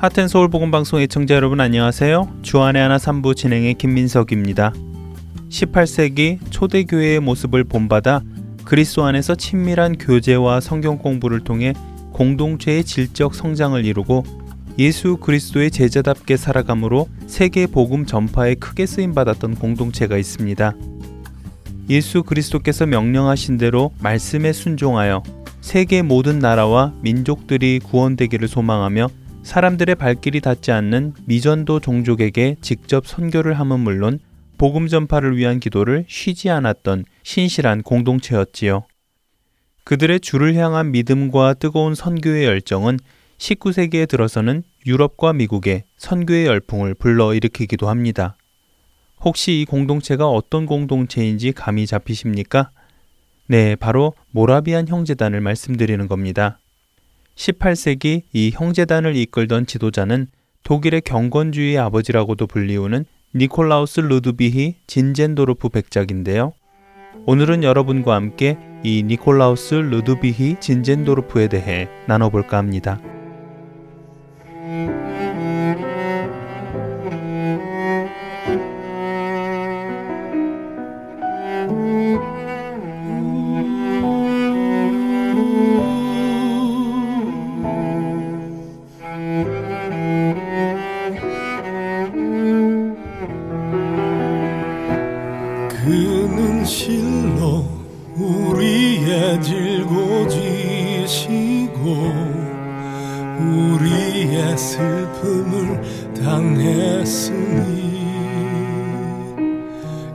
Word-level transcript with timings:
하텐 0.00 0.28
서울 0.28 0.48
복음 0.48 0.70
방송 0.70 0.98
애청자 0.98 1.34
여러분 1.34 1.60
안녕하세요. 1.60 2.38
주안의 2.40 2.80
하나 2.80 2.96
3부 2.96 3.36
진행의 3.36 3.74
김민석입니다. 3.74 4.72
18세기 5.50 6.38
초대교회의 6.48 7.20
모습을 7.20 7.64
본받아 7.64 8.22
그리스도 8.64 9.04
안에서 9.04 9.34
친밀한 9.34 9.98
교제와 9.98 10.60
성경 10.60 10.96
공부를 10.96 11.40
통해 11.40 11.74
공동체의 12.14 12.84
질적 12.84 13.34
성장을 13.34 13.84
이루고 13.84 14.24
예수 14.78 15.18
그리스도의 15.18 15.70
제자답게 15.70 16.38
살아감으로 16.38 17.06
세계 17.26 17.66
복음 17.66 18.06
전파에 18.06 18.54
크게 18.54 18.86
쓰임 18.86 19.12
받았던 19.12 19.56
공동체가 19.56 20.16
있습니다. 20.16 20.72
예수 21.90 22.22
그리스도께서 22.22 22.86
명령하신 22.86 23.58
대로 23.58 23.92
말씀에 24.00 24.54
순종하여 24.54 25.22
세계 25.60 26.00
모든 26.00 26.38
나라와 26.38 26.94
민족들이 27.02 27.80
구원되기를 27.80 28.48
소망하며 28.48 29.19
사람들의 29.42 29.94
발길이 29.96 30.40
닿지 30.40 30.70
않는 30.70 31.14
미전도 31.26 31.80
종족에게 31.80 32.56
직접 32.60 33.06
선교를 33.06 33.58
함은 33.58 33.80
물론 33.80 34.20
복음 34.58 34.86
전파를 34.86 35.36
위한 35.36 35.58
기도를 35.58 36.04
쉬지 36.06 36.50
않았던 36.50 37.04
신실한 37.22 37.82
공동체였지요. 37.82 38.84
그들의 39.84 40.20
주를 40.20 40.54
향한 40.54 40.92
믿음과 40.92 41.54
뜨거운 41.54 41.94
선교의 41.94 42.44
열정은 42.44 42.98
19세기에 43.38 44.06
들어서는 44.06 44.62
유럽과 44.86 45.32
미국에 45.32 45.84
선교의 45.96 46.46
열풍을 46.46 46.94
불러일으키기도 46.94 47.88
합니다. 47.88 48.36
혹시 49.22 49.60
이 49.60 49.64
공동체가 49.64 50.28
어떤 50.28 50.66
공동체인지 50.66 51.52
감이 51.52 51.86
잡히십니까? 51.86 52.70
네, 53.46 53.76
바로 53.76 54.14
모라비안 54.30 54.86
형제단을 54.86 55.40
말씀드리는 55.40 56.06
겁니다. 56.06 56.58
18세기 57.40 58.24
이 58.34 58.50
형제단을 58.52 59.16
이끌던 59.16 59.64
지도자는 59.64 60.26
독일의 60.62 61.00
경건주의의 61.00 61.78
아버지라고도 61.78 62.46
불리우는 62.46 63.06
니콜라우스 63.34 64.00
루드비히 64.00 64.76
진젠도르프 64.86 65.70
백작인데요. 65.70 66.52
오늘은 67.24 67.64
여러분과 67.64 68.14
함께 68.14 68.58
이 68.84 69.02
니콜라우스 69.04 69.74
루드비히 69.74 70.56
진젠도르프에 70.60 71.48
대해 71.48 71.88
나눠볼까 72.06 72.58
합니다. 72.58 73.00
실로 96.70 97.64
우리의 98.14 99.42
질고지시고 99.42 100.20
우리의 103.40 104.56
슬픔을 104.56 105.82
당했으니 106.14 107.40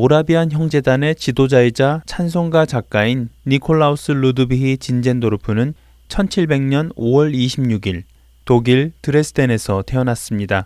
모라비안 0.09 0.51
형제단의 0.51 1.13
지도자이자 1.13 2.01
찬송가 2.07 2.65
작가인 2.65 3.29
니콜라우스 3.45 4.11
루드비히 4.13 4.79
진젠도르프는 4.79 5.75
1700년 6.07 6.95
5월 6.95 7.31
26일 7.31 8.01
독일 8.43 8.91
드레스덴에서 9.03 9.83
태어났습니다. 9.85 10.65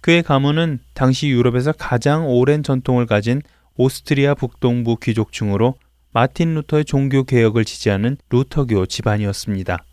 그의 0.00 0.22
가문은 0.22 0.78
당시 0.94 1.28
유럽에서 1.28 1.72
가장 1.72 2.28
오랜 2.28 2.62
전통을 2.62 3.06
가진 3.06 3.42
오스트리아 3.76 4.34
북동부 4.34 4.98
귀족층으로 5.02 5.74
마틴 6.12 6.54
루터의 6.54 6.84
종교 6.84 7.24
개혁을 7.24 7.64
지지하는 7.64 8.18
루터교 8.30 8.86
집안이었습니다. 8.86 9.84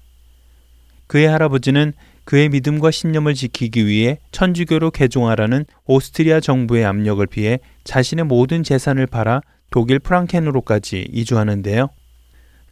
그의 1.08 1.28
할아버지는 1.28 1.94
그의 2.26 2.50
믿음과 2.50 2.92
신념을 2.92 3.36
지키기 3.36 3.86
위해 3.86 4.20
천주교로 4.32 4.92
개종하라는 4.92 5.66
오스트리아 5.86 6.40
정부의 6.40 6.84
압력을 6.84 7.26
피해 7.28 7.60
자신의 7.84 8.26
모든 8.26 8.64
재산을 8.64 9.08
팔아 9.08 9.42
독일 9.72 10.00
프랑켄으로까지 10.00 11.08
이주하는데요. 11.12 11.90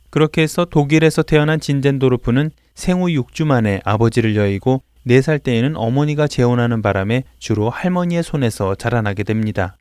그렇게 0.09 0.41
해서 0.41 0.65
독일에서 0.65 1.23
태어난 1.23 1.59
진젠도르프는 1.59 2.51
생후 2.75 3.07
6주 3.07 3.45
만에 3.45 3.81
아버지를 3.83 4.35
여의고 4.35 4.81
4살 5.07 5.43
때에는 5.43 5.75
어머니가 5.75 6.27
재혼하는 6.27 6.81
바람에 6.81 7.23
주로 7.39 7.69
할머니의 7.69 8.23
손에서 8.23 8.75
자라나게 8.75 9.23
됩니다. 9.23 9.77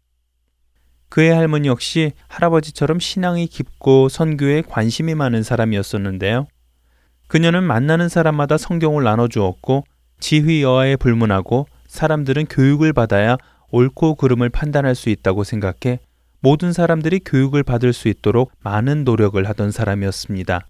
그의 1.09 1.31
할머니 1.31 1.69
역시 1.69 2.13
할아버지처럼 2.29 2.99
신앙이 2.99 3.47
깊고 3.47 4.09
선교에 4.09 4.63
관심이 4.63 5.15
많은 5.15 5.43
사람이었었는데요. 5.43 6.47
그녀는 7.33 7.65
만나는 7.65 8.11
사람마다 8.11 8.59
성경을 8.59 9.05
나눠주었고 9.05 9.85
지휘 10.21 10.63
여하에 10.63 10.97
불문하고 10.97 11.67
사람들은 11.87 12.45
교육을 12.45 12.93
받아야 12.93 13.39
옳고 13.71 14.17
그름을 14.17 14.51
판단할 14.51 14.95
수 14.95 15.09
있다고 15.09 15.43
생각해 15.43 16.01
모든 16.41 16.75
사람들이 16.75 17.21
교육을 17.25 17.63
받을 17.63 17.95
수 17.95 18.09
있도록 18.09 18.53
많은 18.61 19.05
노력을 19.05 19.43
하던 19.49 19.71
사람이었습니다. 19.71 20.67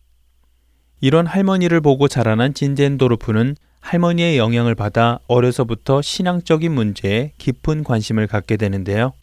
이런 1.01 1.27
할머니를 1.27 1.81
보고 1.81 2.07
자라난 2.07 2.55
진젠도르프는 2.55 3.57
할머니의 3.81 4.39
영향을 4.39 4.77
받아 4.77 5.19
어려서부터 5.27 6.01
신앙적인 6.01 6.71
문제에 6.71 7.33
깊은 7.39 7.83
관심을 7.83 8.29
갖게 8.29 8.57
되는데요. 8.57 9.15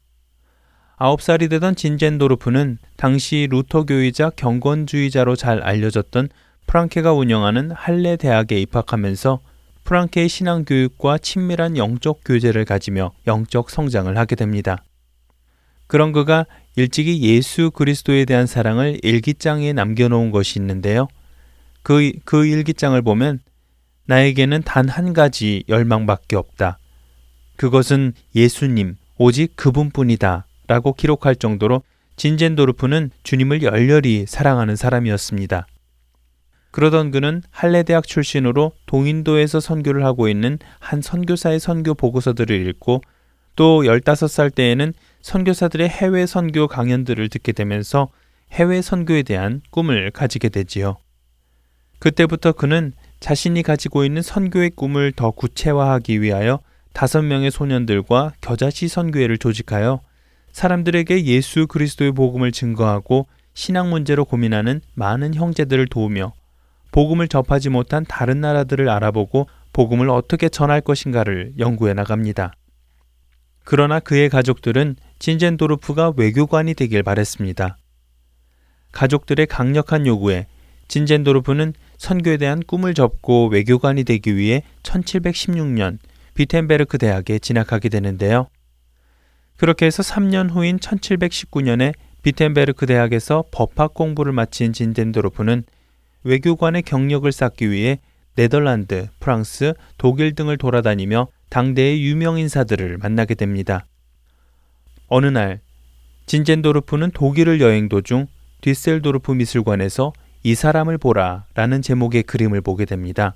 아홉 0.97 1.21
살이 1.21 1.47
되던 1.47 1.77
진젠도르프는 1.77 2.79
당시 2.97 3.47
루터교이자 3.49 4.31
경건주의자로 4.31 5.37
잘 5.37 5.63
알려졌던 5.63 6.27
프랑케가 6.69 7.13
운영하는 7.13 7.71
할레 7.71 8.15
대학에 8.15 8.61
입학하면서 8.61 9.39
프랑케의 9.85 10.29
신앙 10.29 10.65
교육과 10.65 11.17
친밀한 11.17 11.75
영적 11.77 12.21
교제를 12.23 12.63
가지며 12.63 13.11
영적 13.25 13.71
성장을 13.71 14.15
하게 14.15 14.35
됩니다. 14.35 14.83
그런 15.87 16.11
그가 16.11 16.45
일찍이 16.75 17.23
예수 17.23 17.71
그리스도에 17.71 18.25
대한 18.25 18.45
사랑을 18.45 18.99
일기장에 19.01 19.73
남겨놓은 19.73 20.29
것이 20.29 20.59
있는데요. 20.59 21.07
그, 21.81 22.11
그 22.23 22.45
일기장을 22.45 23.01
보면 23.01 23.39
나에게는 24.05 24.61
단 24.61 24.89
한 24.89 25.13
가지 25.13 25.63
열망밖에 25.69 26.35
없다. 26.35 26.77
그것은 27.55 28.13
예수님, 28.35 28.95
오직 29.17 29.55
그분뿐이다. 29.55 30.45
라고 30.67 30.93
기록할 30.93 31.35
정도로 31.35 31.81
진젠도르프는 32.15 33.09
주님을 33.23 33.63
열렬히 33.63 34.25
사랑하는 34.27 34.75
사람이었습니다. 34.75 35.65
그러던 36.71 37.11
그는 37.11 37.41
할레대학 37.51 38.05
출신으로 38.07 38.73
동인도에서 38.85 39.59
선교를 39.59 40.05
하고 40.05 40.29
있는 40.29 40.59
한 40.79 41.01
선교사의 41.01 41.59
선교 41.59 41.93
보고서들을 41.93 42.67
읽고 42.67 43.01
또 43.55 43.81
15살 43.81 44.53
때에는 44.53 44.93
선교사들의 45.21 45.89
해외 45.89 46.25
선교 46.25 46.67
강연들을 46.67 47.27
듣게 47.29 47.51
되면서 47.51 48.09
해외 48.51 48.81
선교에 48.81 49.23
대한 49.23 49.61
꿈을 49.71 50.11
가지게 50.11 50.49
되지요. 50.49 50.97
그때부터 51.99 52.53
그는 52.53 52.93
자신이 53.19 53.63
가지고 53.63 54.05
있는 54.05 54.21
선교의 54.21 54.71
꿈을 54.71 55.11
더 55.11 55.31
구체화하기 55.31 56.21
위하여 56.21 56.59
다섯 56.93 57.21
명의 57.21 57.51
소년들과 57.51 58.33
겨자씨 58.41 58.87
선교회를 58.87 59.37
조직하여 59.37 60.01
사람들에게 60.51 61.25
예수 61.25 61.67
그리스도의 61.67 62.13
복음을 62.13 62.51
증거하고 62.51 63.27
신앙 63.53 63.89
문제로 63.89 64.23
고민하는 64.23 64.81
많은 64.95 65.33
형제들을 65.33 65.87
도우며 65.87 66.33
복음을 66.91 67.27
접하지 67.27 67.69
못한 67.69 68.05
다른 68.07 68.41
나라들을 68.41 68.89
알아보고 68.89 69.47
복음을 69.73 70.09
어떻게 70.09 70.49
전할 70.49 70.81
것인가를 70.81 71.53
연구해 71.59 71.93
나갑니다. 71.93 72.53
그러나 73.63 73.99
그의 73.99 74.29
가족들은 74.29 74.95
진젠도르프가 75.19 76.13
외교관이 76.17 76.73
되길 76.73 77.03
바랬습니다. 77.03 77.77
가족들의 78.91 79.45
강력한 79.45 80.07
요구에 80.07 80.47
진젠도르프는 80.87 81.73
선교에 81.97 82.37
대한 82.37 82.61
꿈을 82.65 82.95
접고 82.95 83.47
외교관이 83.47 84.03
되기 84.05 84.35
위해 84.35 84.63
1716년 84.81 85.99
비텐베르크 86.33 86.97
대학에 86.97 87.37
진학하게 87.37 87.89
되는데요. 87.89 88.47
그렇게 89.57 89.85
해서 89.85 90.01
3년 90.01 90.49
후인 90.49 90.77
1719년에 90.77 91.93
비텐베르크 92.23 92.85
대학에서 92.85 93.43
법학 93.51 93.93
공부를 93.93 94.31
마친 94.31 94.73
진젠도르프는 94.73 95.63
외교관의 96.23 96.83
경력을 96.83 97.29
쌓기 97.31 97.71
위해 97.71 97.99
네덜란드, 98.35 99.07
프랑스, 99.19 99.73
독일 99.97 100.35
등을 100.35 100.57
돌아다니며 100.57 101.27
당대의 101.49 102.03
유명 102.03 102.37
인사들을 102.37 102.97
만나게 102.97 103.35
됩니다. 103.35 103.85
어느 105.07 105.25
날 105.25 105.59
진젠도르프는 106.25 107.11
독일을 107.11 107.59
여행 107.59 107.89
도중 107.89 108.27
뒤셀도르프 108.61 109.31
미술관에서 109.31 110.13
이 110.43 110.55
사람을 110.55 110.97
보라 110.97 111.45
라는 111.55 111.81
제목의 111.81 112.23
그림을 112.23 112.61
보게 112.61 112.85
됩니다. 112.85 113.35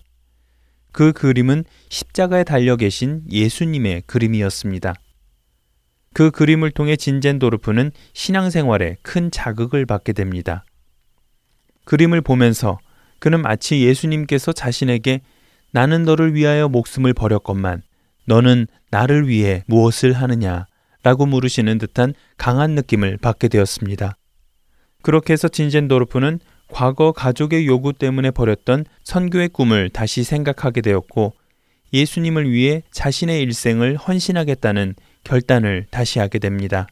그 0.92 1.12
그림은 1.12 1.66
십자가에 1.90 2.44
달려 2.44 2.76
계신 2.76 3.24
예수님의 3.30 4.04
그림이었습니다. 4.06 4.94
그 6.14 6.30
그림을 6.30 6.72
통해 6.72 6.96
진젠도르프는 6.96 7.92
신앙생활에 8.14 8.98
큰 9.02 9.32
자극을 9.32 9.88
받게 9.88 10.14
됩니다. 10.14 10.64
그림을 11.86 12.22
보면서 12.22 12.80
그는 13.20 13.42
마치 13.42 13.82
예수님께서 13.82 14.52
자신에게 14.52 15.22
나는 15.72 16.04
너를 16.04 16.34
위하여 16.34 16.68
목숨을 16.68 17.14
버렸건만 17.14 17.82
너는 18.26 18.68
나를 18.92 19.28
위해 19.28 19.64
무엇을 19.68 20.14
하느냐 20.14 20.66
라고 21.04 21.26
물으시는 21.26 21.78
듯한 21.78 22.14
강한 22.38 22.72
느낌을 22.72 23.18
받게 23.18 23.50
되었습니다. 23.50 24.16
그렇게 25.02 25.34
해서 25.34 25.48
진젠도르프는 25.50 26.40
과거 26.70 27.12
가족의 27.12 27.68
요구 27.68 27.94
때문에 27.94 28.32
버렸던 28.32 28.86
선교의 29.04 29.50
꿈을 29.50 29.90
다시 29.90 30.24
생각하게 30.24 30.82
되었고 30.82 31.34
예수님을 31.94 32.50
위해 32.50 32.84
자신의 32.92 33.42
일생을 33.42 33.98
헌신하겠다는 33.98 34.96
결단을 35.24 35.86
다시 35.92 36.20
하게 36.20 36.40
됩니다. 36.40 36.88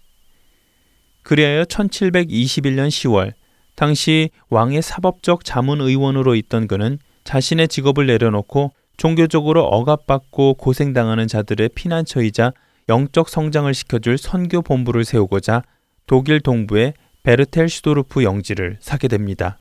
그리하여 1.24 1.64
1721년 1.64 2.90
10월 2.90 3.34
당시 3.82 4.30
왕의 4.52 4.84
사법적 4.84 5.44
자문의원으로 5.44 6.36
있던 6.36 6.68
그는 6.68 7.00
자신의 7.24 7.68
직업을 7.68 8.06
내려놓고 8.06 8.74
종교적으로 8.96 9.64
억압받고 9.64 10.54
고생당하는 10.54 11.28
자들의 11.28 11.70
피난처이자 11.74 12.54
영적 12.90 13.28
성장을 13.28 13.74
시켜줄 13.74 14.20
선교 14.20 14.62
본부를 14.62 15.04
세우고자 15.04 15.64
독일 16.06 16.42
동부의 16.42 16.94
베르텔슈도르프 17.24 18.24
영지를 18.24 18.78
사게 18.82 19.08
됩니다. 19.08 19.58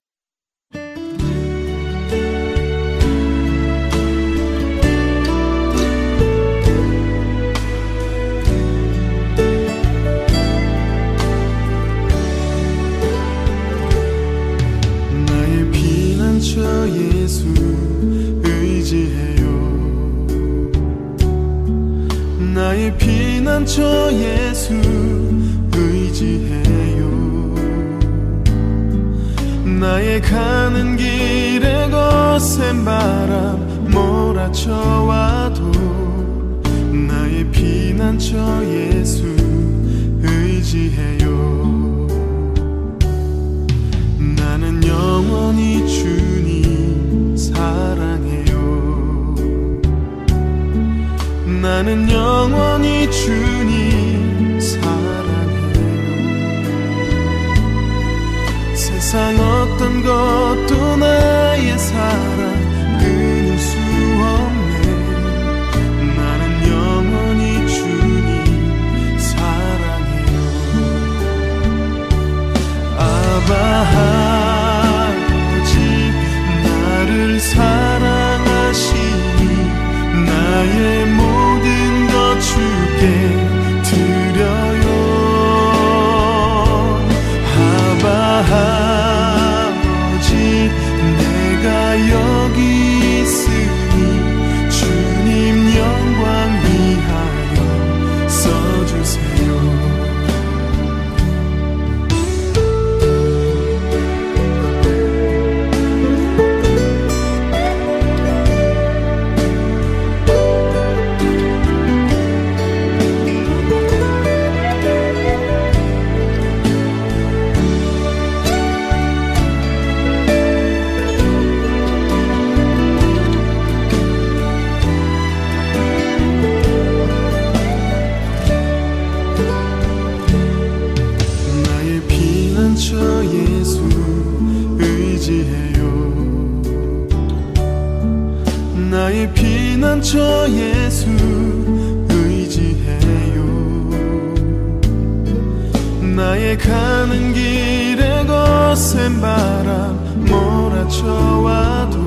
가는 146.57 147.33
길에 147.33 148.25
거센 148.27 149.21
바람 149.21 150.25
몰아쳐와도 150.27 151.99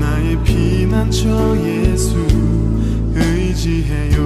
나의 0.00 0.42
피난처 0.42 1.56
예수 1.64 2.16
의지해요. 3.14 4.16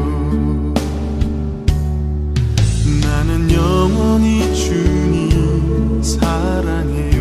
나는 3.03 3.51
영원히 3.53 4.55
주님 4.55 6.03
사랑해요. 6.03 7.21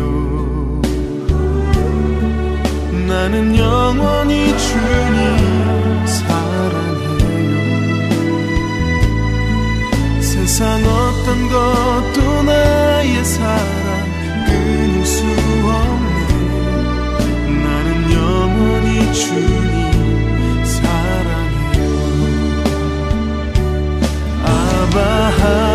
나는 3.06 3.56
영원히 3.56 4.56
주님 4.56 6.06
사랑해요. 6.06 6.80
세상 10.20 10.89
어떤 11.30 11.48
것도 11.48 12.42
나의 12.42 13.24
사랑. 13.24 14.10
끊을 14.46 15.06
수 15.06 15.22
없네 15.24 16.26
나는 17.62 18.12
영원히 18.12 19.12
주님 19.14 20.64
사랑해요 20.64 21.90
아바 24.44 25.69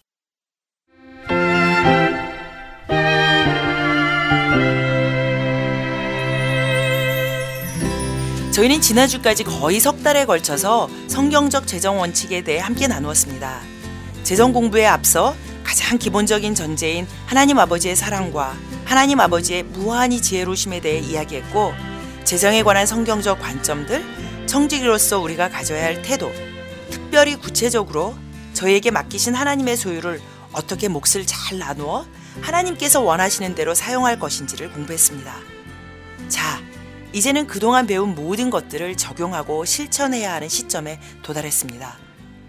저희는 8.54 8.82
지난주까지 8.82 9.46
거의 9.46 9.80
석 9.80 10.04
달에 10.04 10.26
걸쳐서 10.26 10.88
성경적 11.08 11.66
재정 11.66 11.98
원칙에 11.98 12.44
대해 12.44 12.60
함께 12.60 12.86
나누었습니다. 12.86 13.60
재정 14.22 14.54
공부에 14.54 14.86
앞서 14.86 15.36
가장 15.64 15.98
기본적인 15.98 16.54
전제인 16.54 17.08
하나님 17.26 17.58
아버지의 17.58 17.96
사랑과 17.96 18.56
하나님 18.86 19.20
아버지의 19.20 19.64
무한히 19.64 20.22
지혜로우심에 20.22 20.82
대해 20.82 21.00
이야기했고 21.00 21.74
재정에 22.26 22.62
관한 22.62 22.86
성경적 22.86 23.40
관점들, 23.40 24.46
청지기로서 24.46 25.20
우리가 25.20 25.50
가져야 25.50 25.84
할 25.84 26.04
태도, 26.04 26.32
특별히 26.92 27.36
구체적으로 27.36 28.16
저희에게 28.54 28.92
맡기신 28.92 29.34
하나님의 29.34 29.78
소유를 29.78 30.22
어떻게 30.52 30.90
몫을 30.90 31.26
잘 31.26 31.58
나누어 31.58 32.06
하나님께서 32.42 33.02
원하시는 33.02 33.56
대로 33.56 33.74
사용할 33.74 34.20
것인지를 34.20 34.72
공부했습니다. 34.74 35.34
자, 36.30 36.62
이제는 37.14 37.46
그동안 37.46 37.86
배운 37.86 38.16
모든 38.16 38.50
것들을 38.50 38.98
적용하고 38.98 39.66
실천해야 39.66 40.34
하는 40.34 40.50
시점에 40.50 41.00
도달했습니다. 41.22 42.00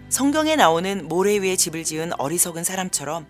성경에 0.09 0.55
나오는 0.55 1.07
모래 1.07 1.37
위에 1.37 1.55
집을 1.55 1.83
지은 1.83 2.19
어리석은 2.19 2.63
사람처럼 2.63 3.27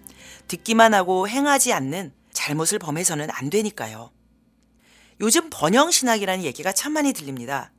듣기만 0.48 0.94
하고 0.94 1.28
행하지 1.28 1.74
않는 1.74 2.14
잘못을 2.32 2.80
범해서는 2.80 3.28
안 3.32 3.50
되니까요. 3.50 4.12
요즘 5.20 5.50
번영 5.50 5.92
신학이라는 5.92 6.46
얘기가 6.46 6.72
참 6.72 6.94
많이 6.94 7.12
들립니다. 7.12 7.74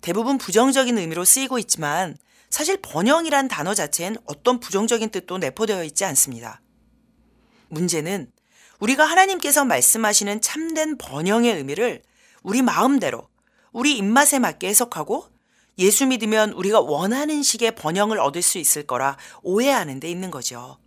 대부분 0.00 0.38
부정적인 0.38 0.96
의미로 0.96 1.24
쓰이고 1.24 1.58
있지만 1.58 2.16
사실 2.50 2.76
번영이란 2.80 3.48
단어 3.48 3.74
자체엔 3.74 4.16
어떤 4.26 4.60
부정적인 4.60 5.10
뜻도 5.10 5.38
내포되어 5.38 5.82
있지 5.84 6.04
않습니다. 6.04 6.60
문제는 7.68 8.30
우리가 8.78 9.04
하나님께서 9.04 9.64
말씀하시는 9.64 10.40
참된 10.40 10.96
번영의 10.98 11.54
의미를 11.56 12.02
우리 12.42 12.62
마음대로 12.62 13.28
우리 13.72 13.96
입맛에 13.96 14.38
맞게 14.38 14.68
해석하고 14.68 15.28
예수 15.78 16.06
믿으면 16.06 16.52
우리가 16.52 16.80
원하는 16.80 17.42
식의 17.42 17.74
번영을 17.74 18.18
얻을 18.18 18.42
수 18.42 18.58
있을 18.58 18.86
거라 18.86 19.16
오해하는 19.42 20.00
데 20.00 20.10
있는 20.10 20.30
거죠. 20.30 20.78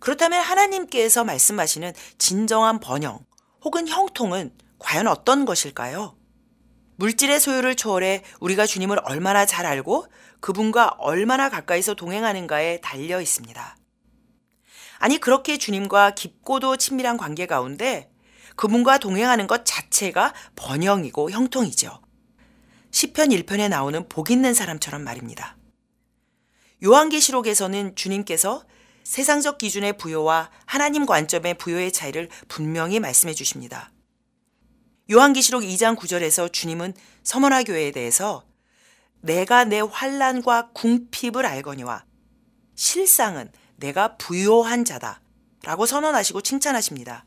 그렇다면 0.00 0.42
하나님께서 0.42 1.24
말씀하시는 1.24 1.92
진정한 2.18 2.78
번영 2.78 3.20
혹은 3.62 3.88
형통은 3.88 4.52
과연 4.78 5.06
어떤 5.06 5.46
것일까요? 5.46 6.16
물질의 6.96 7.40
소유를 7.40 7.74
초월해 7.74 8.22
우리가 8.40 8.66
주님을 8.66 9.00
얼마나 9.04 9.46
잘 9.46 9.66
알고 9.66 10.06
그분과 10.40 10.96
얼마나 10.98 11.48
가까이서 11.48 11.94
동행하는가에 11.94 12.80
달려 12.82 13.20
있습니다. 13.20 13.76
아니, 14.98 15.18
그렇게 15.18 15.56
주님과 15.58 16.12
깊고도 16.12 16.76
친밀한 16.76 17.16
관계 17.16 17.46
가운데 17.46 18.10
그분과 18.56 18.98
동행하는 18.98 19.46
것 19.46 19.64
자체가 19.64 20.32
번영이고 20.56 21.30
형통이죠. 21.30 22.00
시편 22.90 23.30
1편에 23.30 23.68
나오는 23.68 24.08
복 24.08 24.30
있는 24.30 24.54
사람처럼 24.54 25.02
말입니다. 25.02 25.56
요한계시록에서는 26.82 27.96
주님께서 27.96 28.64
세상적 29.02 29.58
기준의 29.58 29.98
부여와 29.98 30.50
하나님 30.64 31.06
관점의 31.06 31.54
부여의 31.54 31.92
차이를 31.92 32.28
분명히 32.48 33.00
말씀해 33.00 33.34
주십니다. 33.34 33.90
요한계시록 35.10 35.62
2장 35.62 35.96
9절에서 35.96 36.52
주님은 36.52 36.94
서머나 37.22 37.64
교회에 37.64 37.90
대해서 37.90 38.44
내가 39.20 39.64
내 39.64 39.80
환란과 39.80 40.70
궁핍을 40.72 41.44
알거니와 41.44 42.04
실상은 42.74 43.50
내가 43.76 44.16
부요한 44.16 44.84
자다 44.84 45.20
라고 45.62 45.86
선언하시고 45.86 46.42
칭찬하십니다. 46.42 47.24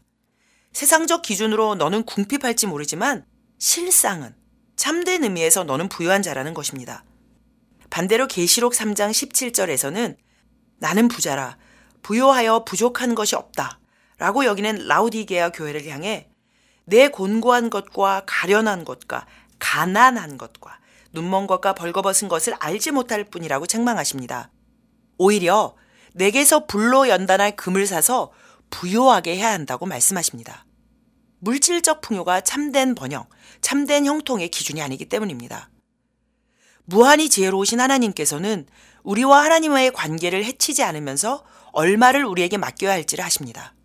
세상적 0.74 1.22
기준으로 1.22 1.76
너는 1.76 2.04
궁핍할지 2.04 2.68
모르지만 2.68 3.26
실상은 3.58 4.36
참된 4.76 5.24
의미에서 5.24 5.64
너는 5.64 5.90
부유한 5.90 6.22
자라는 6.22 6.54
것입니다. 6.54 7.04
반대로 7.90 8.28
계시록 8.28 8.74
3장 8.74 9.12
17절에서는 9.12 10.18
나는 10.80 11.08
부자라 11.08 11.58
부요하여 12.04 12.64
부족한 12.64 13.16
것이 13.16 13.36
없다 13.36 13.80
라고 14.20 14.46
여기는 14.46 14.88
라우디게아 14.88 15.50
교회를 15.50 15.86
향해 15.88 16.30
내 16.86 17.10
곤고한 17.10 17.70
것과 17.70 18.24
가련한 18.26 18.86
것과 18.86 19.26
가난한 19.60 20.38
것과 20.38 20.80
눈먼 21.12 21.48
것과 21.48 21.74
벌거벗은 21.74 22.28
것을 22.28 22.54
알지 22.60 22.92
못할 22.92 23.24
뿐이라고 23.24 23.66
책망하십니다. 23.66 24.52
오히려 25.18 25.76
내게서 26.14 26.66
불로 26.66 27.10
연단할 27.10 27.56
금을 27.56 27.88
사서 27.88 28.32
부요하게 28.70 29.38
해야 29.38 29.52
한다고 29.52 29.86
말씀하십니다. 29.86 30.66
물질적 31.40 32.02
풍요가 32.02 32.42
참된 32.42 32.96
번영, 32.96 33.28
참된 33.62 34.06
형통의 34.06 34.50
기준이 34.50 34.82
아니기 34.82 35.06
때문입니다. 35.06 35.70
무한히 36.86 37.30
지혜로우신 37.30 37.80
하나님께서는 37.80 38.66
우리와 39.04 39.44
하나님과의 39.44 39.92
관계를 39.92 40.46
해치지 40.46 40.84
않으면서 40.84 41.44
얼마를 41.74 42.26
우리에게 42.26 42.58
맡겨야 42.58 42.92
할지를 42.92 43.24
하십니다. 43.24 43.76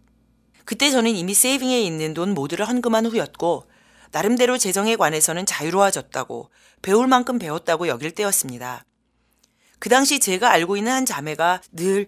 그때 0.64 0.90
저는 0.90 1.10
이미 1.10 1.34
세이빙에 1.34 1.80
있는 1.82 2.14
돈 2.14 2.32
모두를 2.32 2.68
헌금한 2.68 3.06
후였고 3.06 3.68
나름대로 4.12 4.58
재정에 4.58 4.96
관해서는 4.96 5.46
자유로워졌다고 5.46 6.50
배울 6.80 7.06
만큼 7.06 7.38
배웠다고 7.38 7.88
여길 7.88 8.12
때였습니다. 8.12 8.84
그 9.78 9.88
당시 9.88 10.20
제가 10.20 10.50
알고 10.50 10.76
있는 10.76 10.92
한 10.92 11.06
자매가 11.06 11.62
늘 11.72 12.06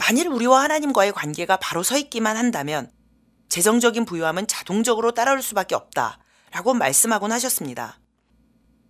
만일 0.00 0.28
우리와 0.28 0.62
하나님과의 0.62 1.12
관계가 1.12 1.58
바로 1.58 1.82
서 1.82 1.98
있기만 1.98 2.38
한다면 2.38 2.90
재정적인 3.50 4.06
부유함은 4.06 4.46
자동적으로 4.46 5.12
따라올 5.12 5.42
수밖에 5.42 5.74
없다. 5.74 6.18
라고 6.52 6.72
말씀하곤 6.72 7.30
하셨습니다. 7.32 8.00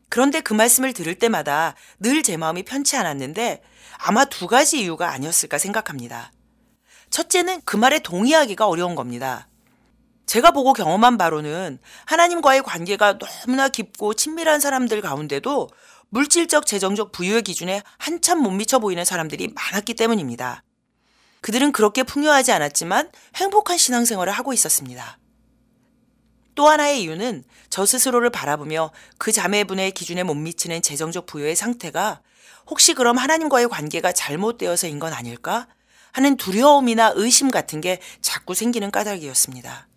그런데 0.09 0.41
그 0.41 0.55
말씀을 0.55 0.93
들을 0.93 1.15
때마다 1.17 1.75
늘 1.99 2.23
제 2.23 2.37
마음이 2.37 2.63
편치 2.63 2.97
않았는데 2.97 3.61
아마 3.99 4.25
두 4.25 4.47
가지 4.47 4.81
이유가 4.81 5.11
아니었을까 5.11 5.59
생각합니다. 5.59 6.33
첫째는 7.11 7.61
그 7.65 7.77
말에 7.77 7.99
동의하기가 7.99 8.69
어려운 8.69 8.95
겁니다. 8.95 9.49
제가 10.27 10.53
보고 10.53 10.73
경험한 10.73 11.19
바로는 11.19 11.81
하나님과의 12.07 12.63
관계가 12.63 13.19
너무나 13.19 13.69
깊고 13.69 14.15
친밀한 14.15 14.61
사람들 14.61 15.01
가운데도 15.01 15.69
물질적 16.11 16.67
재정적 16.67 17.11
부유의 17.11 17.43
기준에 17.43 17.83
한참 17.99 18.41
못 18.43 18.53
미쳐 18.53 18.79
보이는 18.79 19.05
사람들이 19.05 19.53
많았기 19.55 19.95
때문입니다. 19.95 20.63
그들은 21.41 21.73
그렇게 21.73 22.03
풍요하지 22.03 22.53
않았지만 22.53 23.11
행복한 23.37 23.79
신앙생활을 23.79 24.33
하고 24.33 24.53
있었습니다. 24.53 25.19
또 26.55 26.69
하나의 26.69 27.03
이유는 27.03 27.45
저 27.71 27.87
스스로를 27.87 28.31
바라보며 28.31 28.91
그 29.19 29.33
자매분의 29.33 29.93
기준에 29.93 30.23
못 30.23 30.35
미치는 30.35 30.83
재정적 30.83 31.27
부여의 31.27 31.57
상태가 31.57 32.21
혹시 32.67 32.95
그럼 32.95 33.17
하나님과의 33.17 33.69
관계가 33.69 34.13
잘못되어서인 34.13 34.99
건 34.99 35.13
아닐까 35.13 35.69
하는 36.13 36.37
두려움이나 36.37 37.13
의심 37.15 37.51
같은 37.51 37.81
게 37.81 38.01
자꾸 38.21 38.55
생기는 38.55 38.91
까닭이었습니다. 38.91 39.89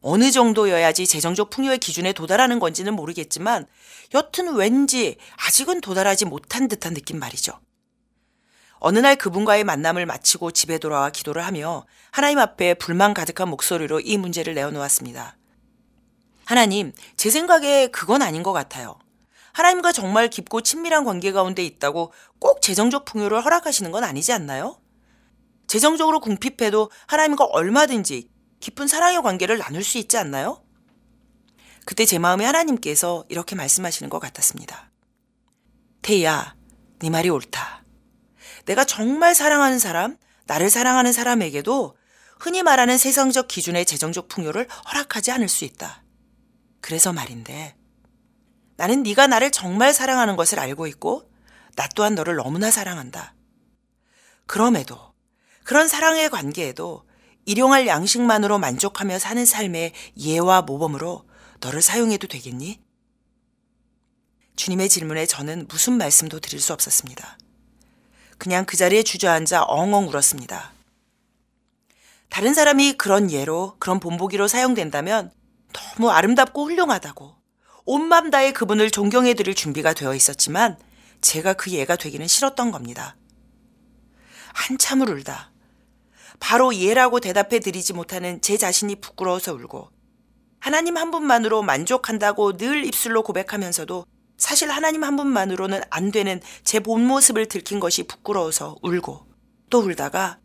어느 0.00 0.30
정도여야지 0.30 1.06
재정적 1.06 1.48
풍요의 1.48 1.78
기준에 1.78 2.12
도달하는 2.12 2.58
건지는 2.58 2.94
모르겠지만 2.94 3.66
여튼 4.12 4.54
왠지 4.54 5.16
아직은 5.46 5.80
도달하지 5.80 6.26
못한 6.26 6.68
듯한 6.68 6.92
느낌 6.92 7.18
말이죠. 7.18 7.58
어느 8.86 8.98
날 8.98 9.16
그분과의 9.16 9.64
만남을 9.64 10.04
마치고 10.04 10.50
집에 10.50 10.76
돌아와 10.76 11.08
기도를 11.08 11.46
하며 11.46 11.86
하나님 12.10 12.38
앞에 12.38 12.74
불만 12.74 13.14
가득한 13.14 13.48
목소리로 13.48 14.00
이 14.00 14.18
문제를 14.18 14.52
내어놓았습니다. 14.52 15.38
하나님, 16.44 16.92
제 17.16 17.30
생각에 17.30 17.86
그건 17.86 18.20
아닌 18.20 18.42
것 18.42 18.52
같아요. 18.52 18.98
하나님과 19.54 19.92
정말 19.92 20.28
깊고 20.28 20.60
친밀한 20.60 21.04
관계 21.04 21.32
가운데 21.32 21.64
있다고 21.64 22.12
꼭 22.38 22.60
재정적 22.60 23.06
풍요를 23.06 23.42
허락하시는 23.42 23.90
건 23.90 24.04
아니지 24.04 24.34
않나요? 24.34 24.78
재정적으로 25.66 26.20
궁핍해도 26.20 26.90
하나님과 27.06 27.46
얼마든지 27.46 28.28
깊은 28.60 28.86
사랑의 28.86 29.22
관계를 29.22 29.56
나눌 29.56 29.82
수 29.82 29.96
있지 29.96 30.18
않나요? 30.18 30.62
그때 31.86 32.04
제 32.04 32.18
마음에 32.18 32.44
하나님께서 32.44 33.24
이렇게 33.30 33.56
말씀하시는 33.56 34.10
것 34.10 34.18
같았습니다. 34.18 34.90
태희야, 36.02 36.54
네 36.98 37.08
말이 37.08 37.30
옳다. 37.30 37.83
내가 38.64 38.84
정말 38.84 39.34
사랑하는 39.34 39.78
사람, 39.78 40.16
나를 40.46 40.70
사랑하는 40.70 41.12
사람에게도 41.12 41.96
흔히 42.38 42.62
말하는 42.62 42.98
세상적 42.98 43.48
기준의 43.48 43.84
재정적 43.84 44.28
풍요를 44.28 44.68
허락하지 44.88 45.30
않을 45.32 45.48
수 45.48 45.64
있다. 45.64 46.02
그래서 46.80 47.12
말인데 47.12 47.76
나는 48.76 49.02
네가 49.02 49.26
나를 49.26 49.50
정말 49.50 49.94
사랑하는 49.94 50.36
것을 50.36 50.58
알고 50.58 50.86
있고 50.88 51.30
나 51.76 51.88
또한 51.94 52.14
너를 52.14 52.36
너무나 52.36 52.70
사랑한다. 52.70 53.34
그럼에도 54.46 55.14
그런 55.64 55.88
사랑의 55.88 56.28
관계에도 56.28 57.08
일용할 57.46 57.86
양식만으로 57.86 58.58
만족하며 58.58 59.18
사는 59.18 59.44
삶의 59.44 59.92
예와 60.18 60.62
모범으로 60.62 61.28
너를 61.60 61.82
사용해도 61.82 62.26
되겠니? 62.26 62.82
주님의 64.56 64.88
질문에 64.88 65.26
저는 65.26 65.66
무슨 65.68 65.94
말씀도 65.94 66.40
드릴 66.40 66.60
수 66.60 66.72
없었습니다. 66.72 67.38
그냥 68.38 68.64
그 68.64 68.76
자리에 68.76 69.02
주저앉아 69.02 69.64
엉엉 69.64 70.08
울었습니다. 70.08 70.72
다른 72.28 72.52
사람이 72.54 72.94
그런 72.94 73.30
예로, 73.30 73.76
그런 73.78 74.00
본보기로 74.00 74.48
사용된다면 74.48 75.30
너무 75.72 76.10
아름답고 76.10 76.64
훌륭하다고 76.64 77.34
온맘 77.84 78.30
다해 78.30 78.52
그분을 78.52 78.90
존경해 78.90 79.34
드릴 79.34 79.54
준비가 79.54 79.92
되어 79.92 80.14
있었지만 80.14 80.78
제가 81.20 81.52
그 81.54 81.70
예가 81.70 81.96
되기는 81.96 82.26
싫었던 82.26 82.70
겁니다. 82.70 83.16
한참을 84.54 85.10
울다. 85.10 85.52
바로 86.40 86.74
예라고 86.74 87.20
대답해 87.20 87.60
드리지 87.60 87.92
못하는 87.92 88.40
제 88.40 88.56
자신이 88.56 88.96
부끄러워서 88.96 89.52
울고 89.54 89.90
하나님 90.60 90.96
한 90.96 91.10
분만으로 91.10 91.62
만족한다고 91.62 92.56
늘 92.56 92.84
입술로 92.84 93.22
고백하면서도 93.22 94.06
사실 94.44 94.70
하나님 94.70 95.04
한 95.04 95.16
분만으로는 95.16 95.80
안 95.88 96.10
되는 96.10 96.38
제 96.64 96.78
본 96.78 97.06
모습을 97.06 97.46
들킨 97.46 97.80
것이 97.80 98.02
부끄러워서 98.02 98.76
울고 98.82 99.26
또 99.70 99.78
울다가 99.78 100.38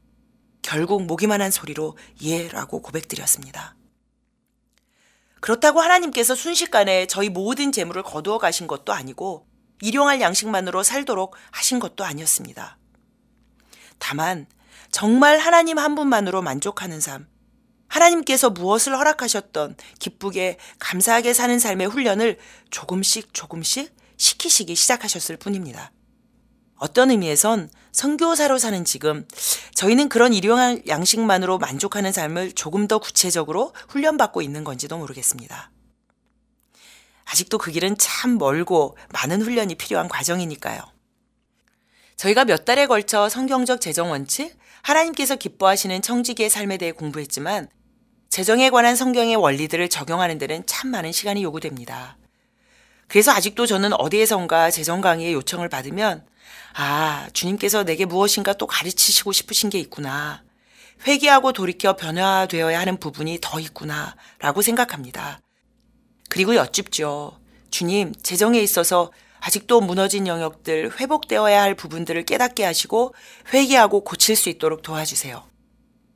결국 0.62 1.04
모기만 1.04 1.42
한 1.42 1.52
소리로 1.52 1.98
예라고 2.24 2.82
고백드렸습니다. 2.82 3.76
그렇다고 5.42 5.82
하나님께서 5.82 6.34
순식간에 6.34 7.08
저희 7.08 7.28
모든 7.28 7.74
재물을 7.74 8.02
거두어 8.02 8.38
가신 8.38 8.68
것도 8.68 8.94
아니고 8.94 9.46
일용할 9.82 10.22
양식만으로 10.22 10.82
살도록 10.82 11.36
하신 11.52 11.80
것도 11.80 12.06
아니었습니다. 12.06 12.78
다만 13.98 14.48
정말 14.92 15.40
하나님 15.40 15.78
한 15.78 15.96
분만으로 15.96 16.42
만족하는 16.42 17.02
삶, 17.02 17.28
하나님께서 17.90 18.50
무엇을 18.50 18.98
허락하셨던 18.98 19.76
기쁘게 20.00 20.58
감사하게 20.80 21.34
사는 21.34 21.60
삶의 21.60 21.88
훈련을 21.88 22.38
조금씩 22.72 23.34
조금씩 23.34 23.94
시키시기 24.18 24.76
시작하셨을 24.76 25.38
뿐입니다. 25.38 25.92
어떤 26.78 27.12
의미에선 27.12 27.70
선교사로 27.92 28.58
사는 28.58 28.86
지금 28.86 29.28
저희는 29.76 30.08
그런 30.08 30.34
일용할 30.34 30.82
양식만으로 30.88 31.58
만족하는 31.58 32.12
삶을 32.14 32.54
조금 32.54 32.88
더 32.88 33.00
구체적으로 33.00 33.74
훈련받고 33.90 34.42
있는 34.42 34.64
건지도 34.64 34.98
모르겠습니다. 34.98 35.72
아직도 37.26 37.58
그 37.58 37.72
길은 37.72 37.98
참 37.98 38.38
멀고 38.38 38.98
많은 39.12 39.42
훈련이 39.42 39.76
필요한 39.76 40.08
과정이니까요. 40.08 40.82
저희가 42.16 42.46
몇 42.46 42.66
달에 42.66 42.88
걸쳐 42.88 43.30
성경적 43.30 43.82
재정 43.82 44.12
원칙, 44.12 44.58
하나님께서 44.82 45.36
기뻐하시는 45.36 46.02
청지기의 46.02 46.50
삶에 46.50 46.78
대해 46.78 46.92
공부했지만 46.92 47.70
재정에 48.30 48.70
관한 48.70 48.96
성경의 48.96 49.36
원리들을 49.36 49.90
적용하는 49.90 50.38
데는 50.38 50.64
참 50.68 50.92
많은 50.92 51.12
시간이 51.12 51.42
요구됩니다. 51.44 52.16
그래서 53.08 53.32
아직도 53.32 53.66
저는 53.66 53.94
어디에선가 53.94 54.70
재정 54.70 55.02
강의의 55.02 55.34
요청을 55.34 55.68
받으면 55.68 56.24
아, 56.76 57.28
주님께서 57.34 57.84
내게 57.84 58.06
무엇인가 58.06 58.54
또 58.54 58.68
가르치시고 58.68 59.32
싶으신 59.32 59.72
게 59.72 59.80
있구나. 59.80 60.44
회개하고 61.08 61.54
돌이켜 61.54 61.96
변화되어야 61.96 62.80
하는 62.80 62.98
부분이 63.00 63.40
더 63.42 63.60
있구나. 63.60 64.16
라고 64.38 64.62
생각합니다. 64.62 65.40
그리고 66.30 66.56
여쭙죠. 66.56 67.40
주님, 67.72 68.14
재정에 68.14 68.60
있어서 68.60 69.12
아직도 69.40 69.82
무너진 69.82 70.28
영역들, 70.28 71.00
회복되어야 71.00 71.62
할 71.64 71.74
부분들을 71.74 72.26
깨닫게 72.26 72.64
하시고 72.64 73.16
회개하고 73.52 74.04
고칠 74.04 74.36
수 74.36 74.50
있도록 74.50 74.84
도와주세요. 74.84 75.49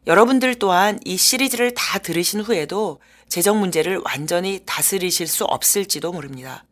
여러분들 0.06 0.56
또한 0.56 1.00
이 1.06 1.16
시리즈를 1.16 1.74
다 1.74 2.00
들으신 2.00 2.42
후에도 2.42 3.02
재정 3.30 3.60
문제를 3.60 4.02
완전히 4.04 4.62
다스리실 4.66 5.28
수 5.28 5.46
없을지도 5.46 6.12
모릅니다. 6.12 6.66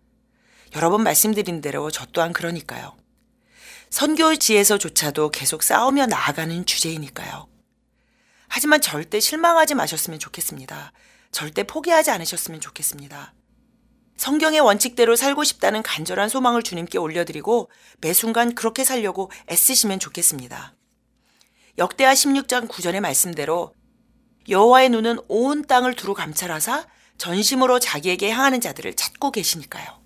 여러 0.75 0.89
번 0.89 1.03
말씀드린 1.03 1.61
대로 1.61 1.89
저 1.91 2.05
또한 2.07 2.33
그러니까요. 2.33 2.95
선교지에서조차도 3.89 5.29
계속 5.29 5.63
싸우며 5.63 6.07
나아가는 6.07 6.65
주제이니까요. 6.65 7.47
하지만 8.47 8.81
절대 8.81 9.19
실망하지 9.19 9.75
마셨으면 9.75 10.19
좋겠습니다. 10.19 10.91
절대 11.31 11.63
포기하지 11.63 12.11
않으셨으면 12.11 12.59
좋겠습니다. 12.59 13.33
성경의 14.17 14.59
원칙대로 14.59 15.15
살고 15.15 15.45
싶다는 15.45 15.81
간절한 15.83 16.29
소망을 16.29 16.63
주님께 16.63 16.97
올려드리고 16.97 17.71
매 18.01 18.13
순간 18.13 18.53
그렇게 18.55 18.83
살려고 18.83 19.31
애쓰시면 19.49 19.99
좋겠습니다. 19.99 20.75
역대하 21.77 22.13
16장 22.13 22.67
9절의 22.67 22.99
말씀대로 22.99 23.73
여호와의 24.49 24.89
눈은 24.89 25.19
온 25.27 25.65
땅을 25.65 25.95
두루 25.95 26.13
감찰하사 26.13 26.87
전심으로 27.17 27.79
자기에게 27.79 28.31
향하는 28.31 28.59
자들을 28.59 28.95
찾고 28.95 29.31
계시니까요. 29.31 30.01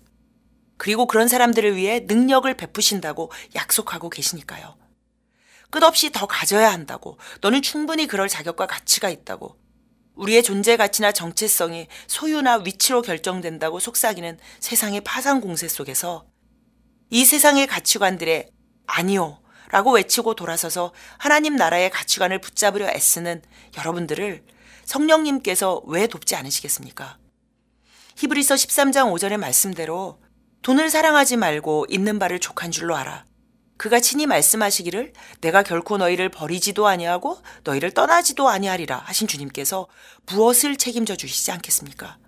그리고 0.76 1.06
그런 1.06 1.28
사람들을 1.28 1.74
위해 1.74 2.00
능력을 2.00 2.52
베푸신다고 2.54 3.32
약속하고 3.54 4.10
계시니까요. 4.10 4.76
끝없이 5.70 6.12
더 6.12 6.26
가져야 6.26 6.70
한다고, 6.70 7.18
너는 7.40 7.62
충분히 7.62 8.06
그럴 8.06 8.28
자격과 8.28 8.66
가치가 8.66 9.08
있다고, 9.08 9.58
우리의 10.14 10.42
존재 10.42 10.76
가치나 10.76 11.12
정체성이 11.12 11.88
소유나 12.06 12.62
위치로 12.64 13.02
결정된다고 13.02 13.80
속삭이는 13.80 14.38
세상의 14.60 15.00
파상 15.02 15.40
공세 15.40 15.68
속에서 15.68 16.26
이 17.10 17.24
세상의 17.24 17.66
가치관들의 17.66 18.50
아니요 18.86 19.40
라고 19.70 19.92
외치고 19.92 20.34
돌아서서 20.34 20.92
하나님 21.18 21.56
나라의 21.56 21.90
가치관을 21.90 22.40
붙잡으려 22.40 22.88
애쓰는 22.88 23.42
여러분들을 23.76 24.44
성령님께서 24.84 25.82
왜 25.86 26.06
돕지 26.06 26.36
않으시겠습니까? 26.36 27.18
히브리서 28.16 28.54
13장 28.54 29.12
5절의 29.12 29.36
말씀대로 29.36 30.20
돈을 30.62 30.90
사랑하지 30.90 31.36
말고 31.36 31.86
있는 31.88 32.18
바를 32.18 32.40
족한 32.40 32.70
줄로 32.70 32.96
알아. 32.96 33.24
그가 33.76 34.00
친히 34.00 34.26
말씀하시기를 34.26 35.12
내가 35.42 35.62
결코 35.62 35.98
너희를 35.98 36.30
버리지도 36.30 36.86
아니하고 36.86 37.38
너희를 37.64 37.92
떠나지도 37.92 38.48
아니하리라 38.48 38.96
하신 38.96 39.28
주님께서 39.28 39.86
무엇을 40.26 40.76
책임져 40.76 41.14
주시지 41.14 41.52
않겠습니까? 41.52 42.18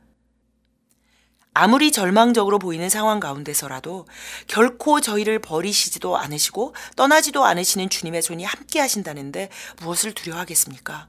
아무리 1.60 1.90
절망적으로 1.90 2.60
보이는 2.60 2.88
상황 2.88 3.18
가운데서라도 3.18 4.06
결코 4.46 5.00
저희를 5.00 5.40
버리시지도 5.40 6.16
않으시고 6.16 6.72
떠나지도 6.94 7.44
않으시는 7.44 7.90
주님의 7.90 8.22
손이 8.22 8.44
함께 8.44 8.78
하신다는데 8.78 9.48
무엇을 9.82 10.12
두려워하겠습니까? 10.12 11.08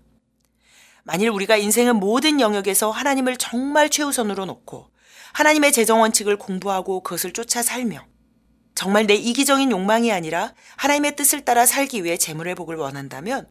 만일 1.04 1.30
우리가 1.30 1.56
인생의 1.56 1.94
모든 1.94 2.42
영역에서 2.42 2.90
하나님을 2.90 3.38
정말 3.38 3.92
최우선으로 3.92 4.46
놓고 4.46 4.90
하나님의 5.34 5.72
재정 5.72 6.02
원칙을 6.02 6.38
공부하고 6.38 7.04
그것을 7.04 7.32
쫓아 7.32 7.62
살며 7.62 8.04
정말 8.74 9.06
내 9.06 9.14
이기적인 9.14 9.70
욕망이 9.70 10.12
아니라 10.12 10.56
하나님의 10.78 11.16
뜻을 11.16 11.46
따라 11.46 11.68
살기 11.68 12.04
위해 12.04 12.18
재물의 12.18 12.56
복을 12.56 12.76
원한다면 12.76 13.48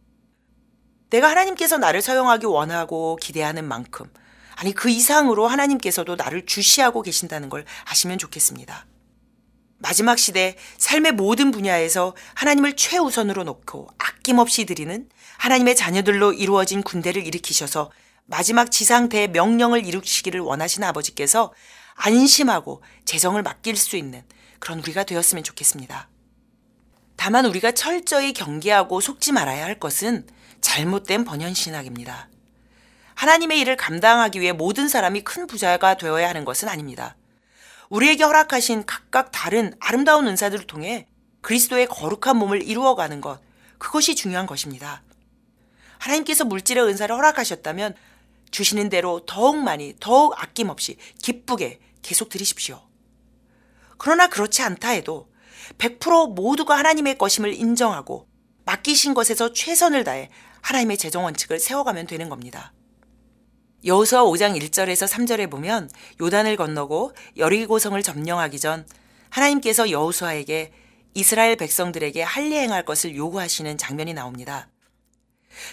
내가 1.10 1.30
하나님께서 1.30 1.78
나를 1.78 2.02
사용하기 2.02 2.46
원하고 2.46 3.14
기대하는 3.22 3.64
만큼 3.68 4.10
아니 4.58 4.72
그 4.72 4.90
이상으로 4.90 5.46
하나님께서도 5.46 6.16
나를 6.16 6.44
주시하고 6.44 7.02
계신다는 7.02 7.48
걸 7.48 7.64
아시면 7.84 8.18
좋겠습니다. 8.18 8.86
마지막 9.78 10.18
시대 10.18 10.56
삶의 10.78 11.12
모든 11.12 11.52
분야에서 11.52 12.16
하나님을 12.34 12.74
최우선으로 12.74 13.44
놓고 13.44 13.88
아낌없이 13.98 14.64
드리는 14.64 15.08
하나님의 15.38 15.76
자녀들로 15.76 16.32
이루어진 16.32 16.82
군대를 16.82 17.24
일으키셔서 17.24 17.92
마지막 18.26 18.72
지상대의 18.72 19.28
명령을 19.28 19.86
이루시기를 19.86 20.40
원하시는 20.40 20.86
아버지께서 20.88 21.52
안심하고 21.94 22.82
재정을 23.04 23.44
맡길 23.44 23.76
수 23.76 23.96
있는 23.96 24.24
그런 24.58 24.80
우리가 24.80 25.04
되었으면 25.04 25.44
좋겠습니다. 25.44 26.08
다만 27.14 27.46
우리가 27.46 27.70
철저히 27.70 28.32
경계하고 28.32 29.00
속지 29.00 29.30
말아야 29.30 29.64
할 29.64 29.78
것은 29.78 30.26
잘못된 30.60 31.24
번연 31.24 31.54
신학입니다. 31.54 32.28
하나님의 33.18 33.58
일을 33.58 33.76
감당하기 33.76 34.40
위해 34.40 34.52
모든 34.52 34.86
사람이 34.86 35.22
큰 35.22 35.48
부자가 35.48 35.96
되어야 35.96 36.28
하는 36.28 36.44
것은 36.44 36.68
아닙니다. 36.68 37.16
우리에게 37.88 38.22
허락하신 38.22 38.86
각각 38.86 39.32
다른 39.32 39.74
아름다운 39.80 40.28
은사들을 40.28 40.68
통해 40.68 41.08
그리스도의 41.40 41.88
거룩한 41.88 42.36
몸을 42.36 42.62
이루어가는 42.62 43.20
것, 43.20 43.40
그것이 43.78 44.14
중요한 44.14 44.46
것입니다. 44.46 45.02
하나님께서 45.98 46.44
물질의 46.44 46.84
은사를 46.84 47.12
허락하셨다면 47.12 47.96
주시는 48.52 48.88
대로 48.88 49.26
더욱 49.26 49.56
많이, 49.56 49.96
더욱 49.98 50.40
아낌없이 50.40 50.96
기쁘게 51.20 51.80
계속 52.02 52.28
드리십시오. 52.28 52.80
그러나 53.96 54.28
그렇지 54.28 54.62
않다 54.62 54.90
해도 54.90 55.28
100% 55.78 56.36
모두가 56.36 56.78
하나님의 56.78 57.18
것임을 57.18 57.52
인정하고 57.52 58.28
맡기신 58.64 59.14
것에서 59.14 59.52
최선을 59.52 60.04
다해 60.04 60.30
하나님의 60.62 60.98
재정 60.98 61.24
원칙을 61.24 61.58
세워가면 61.58 62.06
되는 62.06 62.28
겁니다. 62.28 62.72
여호수아 63.88 64.22
5장 64.24 64.60
1절에서 64.60 65.08
3절에 65.08 65.50
보면 65.50 65.88
요단을 66.20 66.56
건너고 66.56 67.14
여리고성을 67.38 68.00
점령하기 68.02 68.60
전 68.60 68.86
하나님께서 69.30 69.90
여호수아에게 69.90 70.72
이스라엘 71.14 71.56
백성들에게 71.56 72.22
할례 72.22 72.60
행할 72.60 72.84
것을 72.84 73.16
요구하시는 73.16 73.78
장면이 73.78 74.12
나옵니다. 74.12 74.68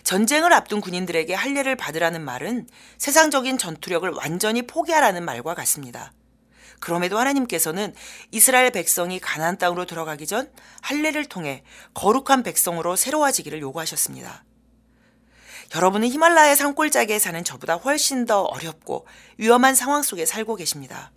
전쟁을 0.03 0.53
앞둔 0.53 0.79
군인들에게 0.79 1.33
할례를 1.33 1.75
받으라는 1.75 2.23
말은 2.23 2.69
세상적인 2.97 3.57
전투력을 3.57 4.09
완전히 4.11 4.61
포기하라는 4.61 5.25
말과 5.25 5.53
같습니다. 5.53 6.13
그럼에도 6.79 7.19
하나님께서는 7.19 7.93
이스라엘 8.31 8.71
백성이 8.71 9.19
가나안 9.19 9.57
땅으로 9.57 9.85
들어가기 9.85 10.25
전 10.25 10.49
할례를 10.81 11.25
통해 11.25 11.63
거룩한 11.93 12.43
백성으로 12.43 12.95
새로워지기를 12.95 13.59
요구하셨습니다. 13.59 14.44
여러분은 15.73 16.07
히말라야 16.09 16.55
산골짜기에 16.55 17.19
사는 17.19 17.43
저보다 17.43 17.75
훨씬 17.75 18.25
더 18.25 18.43
어렵고 18.43 19.07
위험한 19.37 19.75
상황 19.75 20.03
속에 20.03 20.25
살고 20.25 20.55
계십니다. 20.55 21.11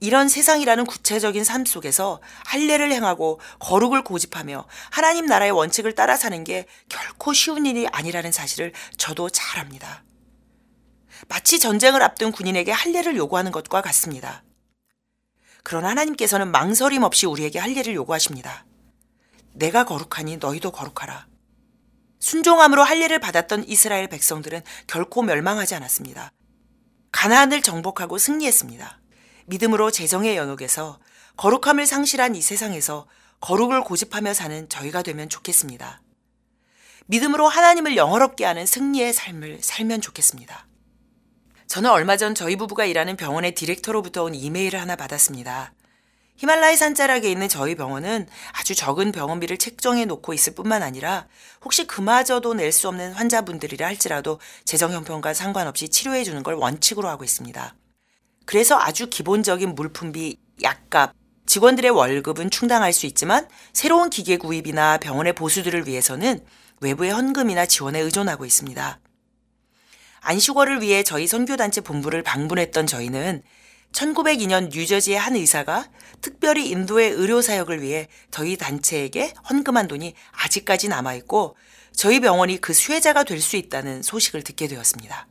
이런 0.00 0.28
세상이라는 0.28 0.86
구체적인 0.86 1.44
삶 1.44 1.64
속에서 1.66 2.20
할례를 2.46 2.90
행하고 2.92 3.40
거룩을 3.58 4.02
고집하며 4.02 4.66
하나님 4.90 5.26
나라의 5.26 5.50
원칙을 5.50 5.94
따라 5.94 6.16
사는 6.16 6.42
게 6.42 6.66
결코 6.88 7.32
쉬운 7.32 7.66
일이 7.66 7.86
아니라는 7.88 8.32
사실을 8.32 8.72
저도 8.96 9.28
잘 9.28 9.60
압니다. 9.60 10.02
마치 11.28 11.58
전쟁을 11.58 12.02
앞둔 12.02 12.32
군인에게 12.32 12.72
할례를 12.72 13.16
요구하는 13.16 13.52
것과 13.52 13.82
같습니다. 13.82 14.42
그러나 15.62 15.90
하나님께서는 15.90 16.50
망설임 16.50 17.02
없이 17.02 17.26
우리에게 17.26 17.58
할례를 17.58 17.94
요구하십니다. 17.94 18.64
내가 19.52 19.84
거룩하니 19.84 20.38
너희도 20.38 20.70
거룩하라. 20.70 21.29
순종함으로 22.20 22.84
할례를 22.84 23.18
받았던 23.18 23.64
이스라엘 23.66 24.06
백성들은 24.08 24.62
결코 24.86 25.22
멸망하지 25.22 25.74
않았습니다. 25.74 26.32
가나안을 27.12 27.62
정복하고 27.62 28.18
승리했습니다. 28.18 29.00
믿음으로 29.46 29.90
재정의 29.90 30.36
연옥에서 30.36 31.00
거룩함을 31.36 31.86
상실한 31.86 32.36
이 32.36 32.42
세상에서 32.42 33.06
거룩을 33.40 33.82
고집하며 33.82 34.34
사는 34.34 34.68
저희가 34.68 35.02
되면 35.02 35.28
좋겠습니다. 35.28 36.02
믿음으로 37.06 37.48
하나님을 37.48 37.96
영어롭게 37.96 38.44
하는 38.44 38.66
승리의 38.66 39.12
삶을 39.12 39.58
살면 39.62 40.00
좋겠습니다. 40.00 40.66
저는 41.66 41.90
얼마 41.90 42.16
전 42.16 42.34
저희 42.34 42.56
부부가 42.56 42.84
일하는 42.84 43.16
병원의 43.16 43.54
디렉터로부터 43.54 44.24
온 44.24 44.34
이메일을 44.34 44.80
하나 44.80 44.94
받았습니다. 44.94 45.72
히말라야 46.40 46.74
산자락에 46.74 47.30
있는 47.30 47.50
저희 47.50 47.74
병원은 47.74 48.26
아주 48.52 48.74
적은 48.74 49.12
병원비를 49.12 49.58
책정해 49.58 50.06
놓고 50.06 50.32
있을 50.32 50.54
뿐만 50.54 50.82
아니라 50.82 51.26
혹시 51.62 51.86
그마저도 51.86 52.54
낼 52.54 52.72
수 52.72 52.88
없는 52.88 53.12
환자분들이라 53.12 53.86
할지라도 53.86 54.40
재정 54.64 54.92
형편과 54.92 55.34
상관없이 55.34 55.90
치료해 55.90 56.24
주는 56.24 56.42
걸 56.42 56.54
원칙으로 56.54 57.10
하고 57.10 57.24
있습니다. 57.24 57.74
그래서 58.46 58.78
아주 58.80 59.10
기본적인 59.10 59.74
물품비, 59.74 60.38
약값, 60.62 61.12
직원들의 61.44 61.90
월급은 61.90 62.48
충당할 62.48 62.94
수 62.94 63.04
있지만 63.04 63.46
새로운 63.74 64.08
기계 64.08 64.38
구입이나 64.38 64.96
병원의 64.96 65.34
보수들을 65.34 65.86
위해서는 65.86 66.42
외부의 66.80 67.10
헌금이나 67.10 67.66
지원에 67.66 68.00
의존하고 68.00 68.46
있습니다. 68.46 68.98
안식월을 70.20 70.80
위해 70.80 71.02
저희 71.02 71.26
선교단체 71.26 71.82
본부를 71.82 72.22
방문했던 72.22 72.86
저희는 72.86 73.42
1902년 73.92 74.70
뉴저지의 74.72 75.18
한 75.18 75.34
의사가 75.36 75.88
특별히 76.20 76.68
인도의 76.70 77.10
의료 77.10 77.42
사역을 77.42 77.82
위해 77.82 78.08
저희 78.30 78.56
단체에게 78.56 79.34
헌금한 79.48 79.88
돈이 79.88 80.14
아직까지 80.32 80.88
남아 80.88 81.14
있고 81.14 81.56
저희 81.92 82.20
병원이 82.20 82.60
그 82.60 82.72
수혜자가 82.72 83.24
될 83.24 83.40
수 83.40 83.56
있다는 83.56 84.02
소식을 84.02 84.42
듣게 84.42 84.68
되었습니다. 84.68 85.26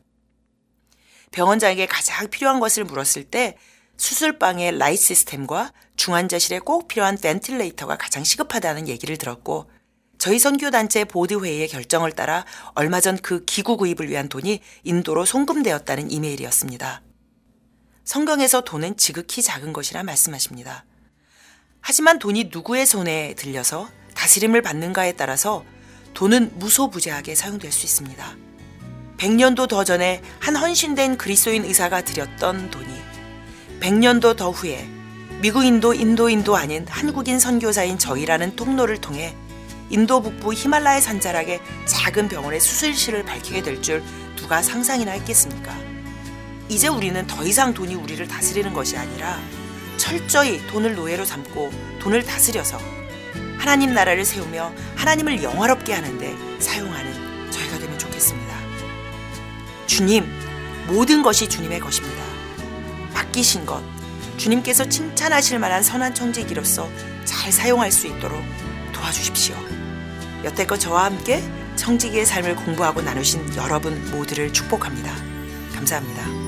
병원장에게 1.32 1.86
가장 1.86 2.28
필요한 2.30 2.60
것을 2.60 2.84
물었을 2.84 3.24
때 3.24 3.56
수술방의 3.98 4.78
라이 4.78 4.96
시스템과 4.98 5.74
중환자실에 5.96 6.60
꼭 6.60 6.88
필요한 6.88 7.18
벤틸레이터가 7.18 7.98
가장 7.98 8.24
시급하다는 8.24 8.88
얘기를 8.88 9.18
들었고 9.18 9.70
저희 10.18 10.38
선교단체 10.40 11.06
보드회의의 11.06 11.68
결정을 11.70 12.12
따라 12.14 12.46
얼마 12.76 13.00
전 13.00 13.18
그 13.22 13.46
기구 13.46 13.78
구입을 13.78 14.10
위한 14.10 14.28
돈이 14.28 14.60
인도로 14.84 15.26
송금되었다는 15.26 16.12
이메일이었습니다. 16.12 17.09
성경에서 18.10 18.62
돈은 18.62 18.98
지극히 18.98 19.44
작은 19.44 19.72
것이라 19.72 20.02
말씀하십니다. 20.02 20.84
하지만 21.80 22.18
돈이 22.18 22.50
누구의 22.52 22.88
손에 22.88 23.36
들려서 23.36 23.88
다스림을 24.16 24.64
받는가에 24.64 25.12
따라서 25.12 25.64
돈은 26.16 26.58
무소부재하게 26.58 27.36
사용될 27.36 27.72
수 27.72 27.86
있습니다. 27.86 28.36
100년도 29.20 29.70
더 29.70 29.84
전에 29.84 30.24
한 30.40 30.56
헌신된 30.56 31.20
그리스도인 31.20 31.66
의사가 31.66 32.02
드렸던 32.02 32.72
돈이 32.72 32.88
100년도 33.80 34.36
더 34.36 34.50
후에 34.50 34.90
미국인도 35.44 35.94
인도인도 35.94 36.56
아닌 36.56 36.88
한국인 36.90 37.40
선교사인 37.40 38.00
저희라는 38.00 38.56
통로를 38.56 39.00
통해 39.02 39.36
인도 39.92 40.24
북부 40.24 40.52
히말라야 40.52 41.00
산자락의 41.00 41.62
작은 41.86 42.28
병원의 42.28 42.60
수술실을 42.60 43.24
밝히게 43.26 43.62
될 43.62 43.84
줄 43.84 44.04
누가 44.36 44.64
상상이나 44.64 45.12
했겠습니까? 45.12 45.89
이제 46.70 46.88
우리는 46.88 47.26
더 47.26 47.44
이상 47.44 47.74
돈이 47.74 47.96
우리를 47.96 48.28
다스리는 48.28 48.72
것이 48.74 48.96
아니라 48.96 49.40
철저히 49.98 50.66
돈을 50.68 50.96
노예로 50.96 51.26
삼고 51.26 51.72
돈을 52.00 52.24
다스려서 52.24 52.80
하나님 53.58 53.94
나라를 53.94 54.24
세우며 54.24 54.72
하나님을 54.96 55.44
영화롭게 55.44 55.94
하는데 55.94 56.36
사용하는 56.60 57.52
저희가 57.52 57.80
되면 57.80 57.98
좋겠습니다. 57.98 58.56
주님, 59.88 60.26
모든 60.88 61.24
것이 61.24 61.50
주님의 61.50 61.80
것입니다. 61.80 62.24
맡기신 63.14 63.66
것, 63.66 63.84
주님께서 64.38 64.88
칭찬하실 64.88 65.60
만한 65.60 65.84
선한 65.84 66.14
청지기로서 66.14 66.88
잘 67.26 67.52
사용할 67.52 67.92
수 67.92 68.08
있도록 68.08 68.42
도와주십시오. 68.94 69.56
여태껏 70.44 70.80
저와 70.80 71.06
함께 71.06 71.44
청지기의 71.76 72.26
삶을 72.26 72.56
공부하고 72.56 73.02
나누신 73.02 73.56
여러분 73.56 74.10
모두를 74.12 74.54
축복합니다. 74.54 75.14
감사합니다. 75.76 76.39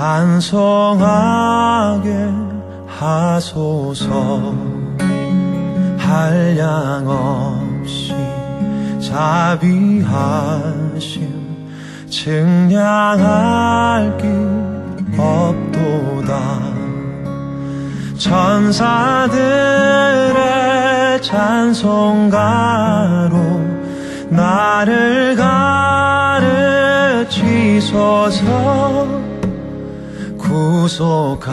찬송하게 0.00 2.08
하소서. 2.86 4.54
한량 5.98 7.08
없이 7.08 8.14
자비하심 9.00 10.08
증량할 12.08 14.16
길 14.16 14.30
없도다. 15.18 16.60
천사들의 18.18 19.30
찬송가로 21.22 22.20
나를 24.30 25.34
가르치소서 27.26 28.40
구속하신 30.38 31.50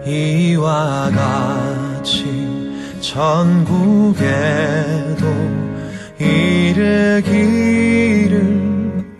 이와 0.06 1.10
같이 1.10 2.70
천국에도 3.00 4.20
이르기를 6.18 7.30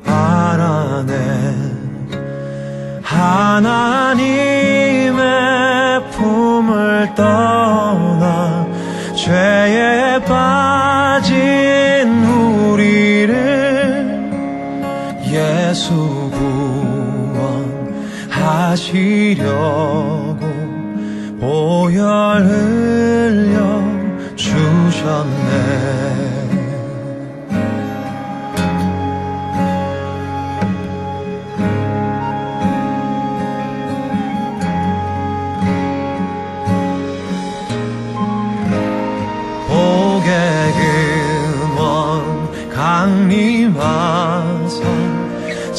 바라네. 0.05 1.15
하나님의 3.03 4.31
품을 6.11 7.15
떠나 7.15 8.67
죄에 9.15 10.20
예수 15.71 15.95
하시려고 18.29 19.47
보혈 21.39 22.45
흘려 22.45 23.81
주셨네 24.35 25.40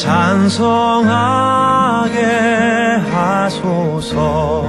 찬송하게 0.01 1.05
하소서. 3.13 4.65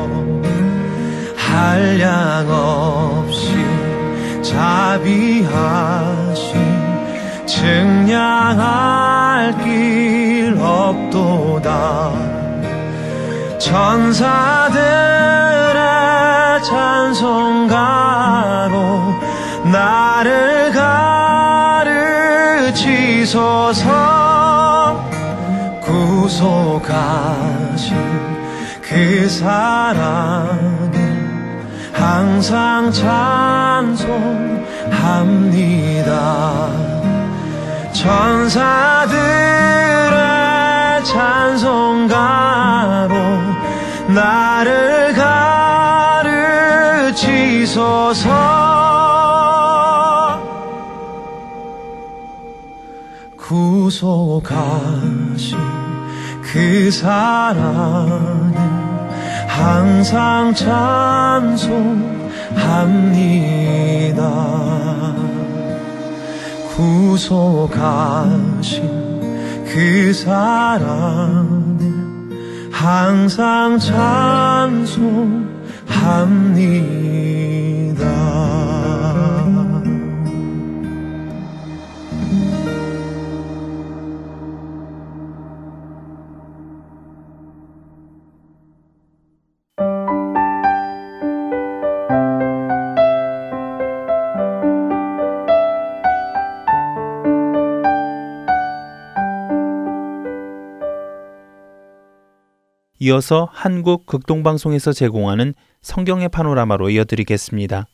한량 1.35 2.47
없이 2.51 3.57
자비하신 4.43 5.47
증량할 7.47 8.59
길 9.65 10.55
없도다. 10.61 12.13
천사들의 13.59 14.83
찬송가로 16.63 18.03
나를 19.73 20.73
가르치소서 22.75 24.12
구속하신 26.33 27.95
그 28.81 29.29
사랑을 29.29 30.91
항상 31.93 32.91
찬송합니다. 32.91 34.23
천사들의 37.93 39.13
찬송가로 41.05 42.15
나를 44.15 45.13
가르치소서. 47.13 48.31
구속하신 53.37 54.93
그 56.53 56.91
사랑을 56.91 58.53
항상 59.49 60.53
찬송합니다 60.53 61.73
구속하신 66.77 68.13
그 69.65 70.13
사랑을 70.13 71.79
항상 72.71 73.79
찬송합니다. 73.79 75.13
이어서 103.05 103.49
한국 103.51 104.07
극동방송에서 104.07 104.93
제공하는 104.93 105.55
성경의 105.81 106.29
파노라마로 106.29 106.89
이어드리겠습니다. 106.91 107.89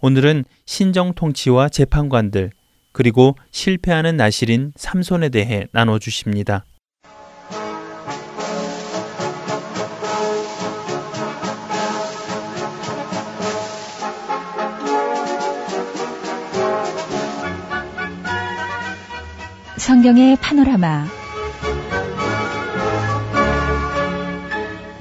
오늘은 0.00 0.44
신정 0.66 1.14
통치와 1.14 1.68
재판관들 1.68 2.50
그리고 2.90 3.36
실패하는 3.52 4.16
나실인 4.16 4.72
삼손에 4.74 5.28
대해 5.28 5.68
나눠주십니다. 5.70 6.64
성경의 19.76 20.38
파노라마 20.42 21.23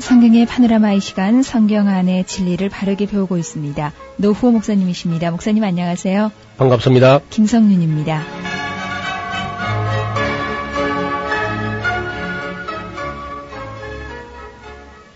성경의 0.03 0.45
파노라마의 0.45 0.99
시간 0.99 1.41
성경 1.43 1.87
안의 1.87 2.25
진리를 2.25 2.67
바르게 2.67 3.05
배우고 3.05 3.37
있습니다. 3.37 3.93
노후호 4.17 4.51
목사님이십니다. 4.51 5.31
목사님 5.31 5.63
안녕하세요. 5.63 6.29
반갑습니다. 6.57 7.21
김성윤입니다. 7.29 8.21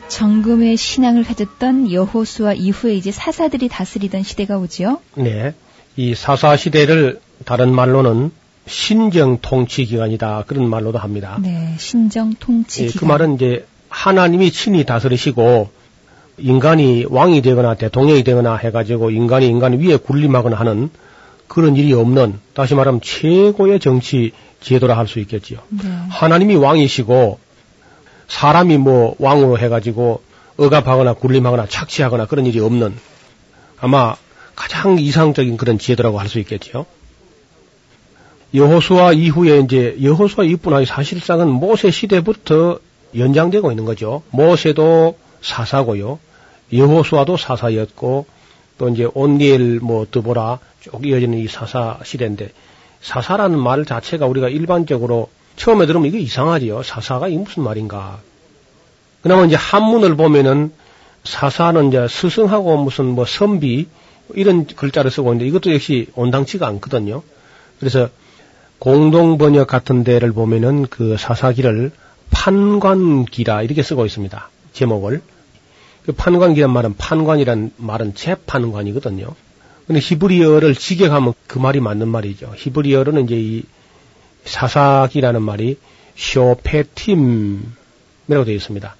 정금의 0.07 0.77
신앙을 0.77 1.25
가졌던 1.25 1.91
여호수아 1.91 2.53
이후에 2.53 2.95
이제 2.95 3.11
사사들이 3.11 3.67
다스리던 3.67 4.23
시대가 4.23 4.57
오지요. 4.57 5.01
네. 5.15 5.53
이 5.97 6.15
사사 6.15 6.55
시대를 6.55 7.19
다른 7.43 7.75
말로는 7.75 8.31
신정 8.67 9.39
통치 9.41 9.83
기간이다. 9.83 10.45
그런 10.47 10.69
말로도 10.69 10.97
합니다. 10.97 11.37
네, 11.41 11.75
신정 11.77 12.35
통치 12.39 12.83
예, 12.83 12.87
기간. 12.87 12.99
그 12.99 13.05
말은 13.05 13.35
이제 13.35 13.65
하나님이 13.89 14.51
친히 14.51 14.83
다스리시고 14.85 15.69
인간이 16.37 17.05
왕이 17.09 17.41
되거나 17.41 17.75
대통령이 17.75 18.23
되거나 18.23 18.55
해가지고 18.55 19.09
인간이 19.11 19.47
인간 19.47 19.79
위에 19.79 19.97
군림하거나 19.97 20.55
하는 20.55 20.89
그런 21.47 21.75
일이 21.75 21.93
없는 21.93 22.39
다시 22.53 22.75
말하면 22.75 23.01
최고의 23.01 23.79
정치 23.79 24.31
제도라 24.59 24.97
할 24.97 25.07
수 25.07 25.19
있겠지요. 25.19 25.59
네. 25.69 25.89
하나님이 26.09 26.55
왕이시고 26.55 27.39
사람이 28.27 28.77
뭐 28.77 29.15
왕으로 29.19 29.57
해가지고 29.57 30.21
억압하거나 30.57 31.13
군림하거나 31.13 31.67
착취하거나 31.67 32.25
그런 32.25 32.45
일이 32.45 32.59
없는 32.59 32.95
아마 33.79 34.15
가장 34.55 34.99
이상적인 34.99 35.57
그런 35.57 35.79
제도라고 35.79 36.19
할 36.19 36.27
수 36.27 36.39
있겠지요. 36.39 36.85
여호수아 38.53 39.13
이후에 39.13 39.59
이제 39.59 39.97
여호수아 40.01 40.45
이뿐 40.45 40.73
아니라 40.73 40.93
사실상은 40.93 41.49
모세 41.49 41.91
시대부터 41.91 42.79
연장되고 43.17 43.71
있는 43.71 43.85
거죠. 43.85 44.23
모세도 44.31 45.17
사사고요. 45.41 46.19
여호수아도 46.73 47.37
사사였고 47.37 48.25
또 48.77 48.89
이제 48.89 49.07
온니엘 49.13 49.79
뭐 49.81 50.05
드보라 50.09 50.59
쭉 50.81 51.05
이어지는 51.05 51.37
이 51.37 51.47
사사 51.47 51.99
시대인데 52.03 52.51
사사라는 53.01 53.59
말 53.59 53.85
자체가 53.85 54.25
우리가 54.25 54.49
일반적으로 54.49 55.29
처음에 55.55 55.85
들으면 55.85 56.07
이게 56.07 56.19
이상하지요. 56.19 56.83
사사가 56.83 57.27
이게 57.27 57.37
무슨 57.37 57.63
말인가. 57.63 58.19
그나마 59.21 59.45
이제 59.45 59.55
한문을 59.55 60.15
보면은 60.15 60.71
사사는 61.23 61.89
이제 61.89 62.07
스승하고 62.07 62.77
무슨 62.77 63.05
뭐 63.07 63.25
선비 63.25 63.87
이런 64.35 64.65
글자를 64.65 65.09
쓰고 65.09 65.33
있는데 65.33 65.47
이것도 65.47 65.73
역시 65.73 66.07
온당치가 66.15 66.67
않거든요. 66.67 67.23
그래서 67.79 68.09
공동 68.79 69.37
번역 69.37 69.67
같은 69.67 70.03
데를 70.03 70.31
보면은 70.31 70.85
그 70.87 71.17
사사기를 71.17 71.91
판관기라 72.31 73.63
이렇게 73.63 73.83
쓰고 73.83 74.05
있습니다. 74.05 74.49
제목을. 74.73 75.21
그 76.05 76.11
판관기란 76.13 76.71
말은 76.71 76.95
판관이란 76.95 77.71
말은 77.77 78.15
재판관이거든요. 78.15 79.35
근데 79.87 79.99
히브리어를 80.01 80.75
직역하면 80.75 81.33
그 81.47 81.59
말이 81.59 81.79
맞는 81.79 82.07
말이죠. 82.07 82.53
히브리어로는 82.55 83.25
이제 83.25 83.35
이 83.37 83.63
사사기라는 84.45 85.41
말이 85.41 85.77
쇼페팀이라고 86.15 87.65
되어 88.27 88.53
있습니다. 88.53 88.95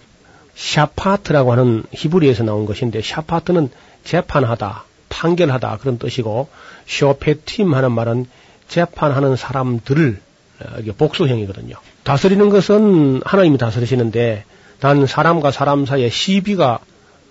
샤파트라고 0.55 1.51
하는 1.51 1.83
히브리에서 1.91 2.43
나온 2.43 2.65
것인데 2.65 3.01
샤파트는 3.01 3.69
재판하다, 4.03 4.85
판결하다 5.09 5.77
그런 5.77 5.97
뜻이고 5.99 6.49
쇼페팀 6.87 7.73
하는 7.73 7.91
말은 7.91 8.25
재판하는 8.67 9.35
사람들을 9.35 10.21
어, 10.59 10.77
복수형이거든요. 10.97 11.75
다스리는 12.07 12.49
것은 12.49 13.21
하나님이 13.25 13.57
다스리시는데 13.57 14.45
단 14.79 15.05
사람과 15.05 15.51
사람 15.51 15.85
사이에 15.85 16.09
시비가 16.09 16.79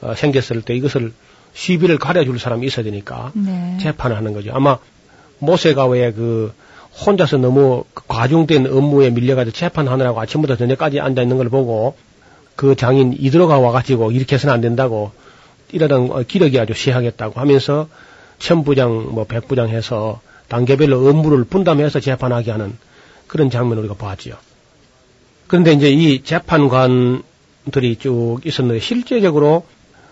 어, 0.02 0.12
생겼을 0.14 0.60
때 0.60 0.74
이것을 0.74 1.14
시비를 1.54 1.96
가려줄 1.96 2.38
사람이 2.38 2.66
있어야 2.66 2.84
되니까 2.84 3.32
네. 3.34 3.78
재판을 3.80 4.18
하는 4.18 4.34
거죠. 4.34 4.50
아마 4.52 4.76
모세가 5.38 5.86
왜 5.86 6.12
그 6.12 6.52
혼자서 7.06 7.38
너무 7.38 7.84
그 7.94 8.02
과중된 8.06 8.66
업무에 8.66 9.08
밀려가지고 9.08 9.56
재판하느라고 9.56 10.20
아침부터 10.20 10.56
저녁까지 10.56 11.00
앉아 11.00 11.22
있는 11.22 11.38
걸 11.38 11.48
보고 11.48 11.96
그 12.54 12.76
장인 12.76 13.14
이들어가 13.18 13.58
와가지고 13.58 14.12
이렇게 14.12 14.34
해서는 14.36 14.52
안 14.52 14.60
된다고 14.60 15.12
이러던 15.72 16.10
어, 16.10 16.22
기력이 16.22 16.60
아주 16.60 16.74
시하겠다고 16.74 17.40
하면서 17.40 17.88
천부장 18.38 19.14
뭐 19.14 19.24
백부장 19.24 19.70
해서 19.70 20.20
단계별로 20.48 21.08
업무를 21.08 21.44
분담해서 21.44 22.00
재판하게 22.00 22.50
하는 22.50 22.76
그런 23.26 23.48
장면을 23.48 23.84
우리가 23.84 23.94
봤지요. 23.94 24.34
그런데 25.46 25.72
이제 25.72 25.90
이 25.90 26.22
재판관들이 26.22 27.96
쭉 27.98 28.38
있었는데 28.44 28.80
실제적으로 28.80 29.64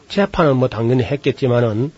재판을 0.09 0.55
뭐 0.55 0.69
당연히 0.69 1.03
했겠지만은 1.03 1.93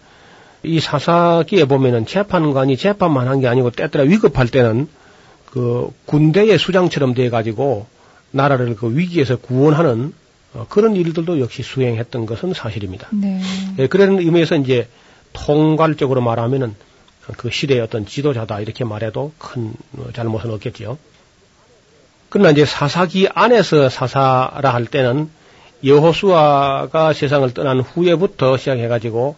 이 0.62 0.80
사사기에 0.80 1.66
보면은 1.66 2.06
재판관이 2.06 2.76
재판만 2.76 3.28
한 3.28 3.40
게 3.40 3.46
아니고 3.46 3.70
때때로 3.70 4.04
위급할 4.04 4.48
때는 4.48 4.88
그 5.46 5.90
군대의 6.06 6.58
수장처럼 6.58 7.14
돼 7.14 7.30
가지고 7.30 7.86
나라를 8.30 8.74
그 8.76 8.96
위기에서 8.96 9.36
구원하는 9.36 10.12
어, 10.54 10.66
그런 10.68 10.96
일들도 10.96 11.40
역시 11.40 11.62
수행했던 11.62 12.26
것은 12.26 12.54
사실입니다. 12.54 13.08
네. 13.12 13.40
예, 13.78 13.86
그런 13.86 14.18
의미에서 14.18 14.56
이제 14.56 14.88
통괄적으로 15.32 16.20
말하면은 16.22 16.74
그 17.36 17.50
시대의 17.50 17.80
어떤 17.80 18.06
지도자다 18.06 18.60
이렇게 18.60 18.84
말해도 18.84 19.32
큰 19.38 19.72
어, 19.98 20.08
잘못은 20.14 20.50
없겠지요. 20.50 20.98
그러나 22.36 22.50
이제 22.50 22.66
사사기 22.66 23.28
안에서 23.32 23.88
사사라 23.88 24.74
할 24.74 24.84
때는 24.84 25.30
여호수아가 25.82 27.14
세상을 27.14 27.54
떠난 27.54 27.80
후에부터 27.80 28.58
시작해가지고 28.58 29.36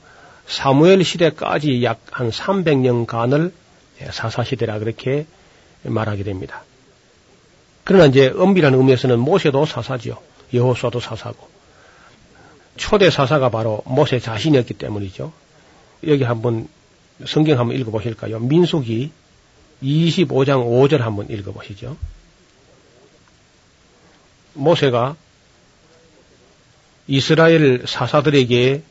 사무엘 0.49 1.05
시대까지 1.05 1.85
약 1.85 2.01
한 2.11 2.31
300년간을 2.31 3.53
사사 4.11 4.43
시대라 4.43 4.81
그렇게 4.81 5.27
말하게 5.85 6.25
됩니다. 6.25 6.65
그러나 7.85 8.07
이제 8.07 8.35
엄밀한 8.37 8.75
의미에서는 8.75 9.17
모세도 9.21 9.65
사사지요. 9.65 10.19
여호수아도 10.53 10.99
사사고 10.99 11.47
초대 12.77 13.11
사사가 13.11 13.49
바로 13.51 13.81
모세 13.85 14.19
자신이었기 14.19 14.75
때문이죠. 14.75 15.33
여기 16.09 16.25
한번 16.25 16.67
성경 17.29 17.61
한번 17.61 17.77
읽어보실까요? 17.77 18.41
민수기 18.41 19.13
25장 19.85 20.67
5절 20.67 20.99
한번 20.99 21.31
읽어보시죠. 21.31 21.97
모세가 24.59 25.17
이스라엘 27.07 27.85
사사들에게 27.87 28.83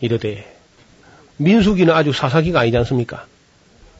이르되 0.00 0.56
민수기는 1.36 1.92
아주 1.92 2.12
사사기가 2.12 2.60
아니지 2.60 2.76
않습니까? 2.78 3.26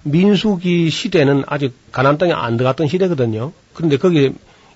민수기 0.02 0.90
시대는 0.90 1.44
아직 1.46 1.72
가나안 1.90 2.18
땅에 2.18 2.32
안 2.32 2.56
들어갔던 2.56 2.88
시대거든요. 2.88 3.52
그런데 3.72 3.96
거기 3.96 4.32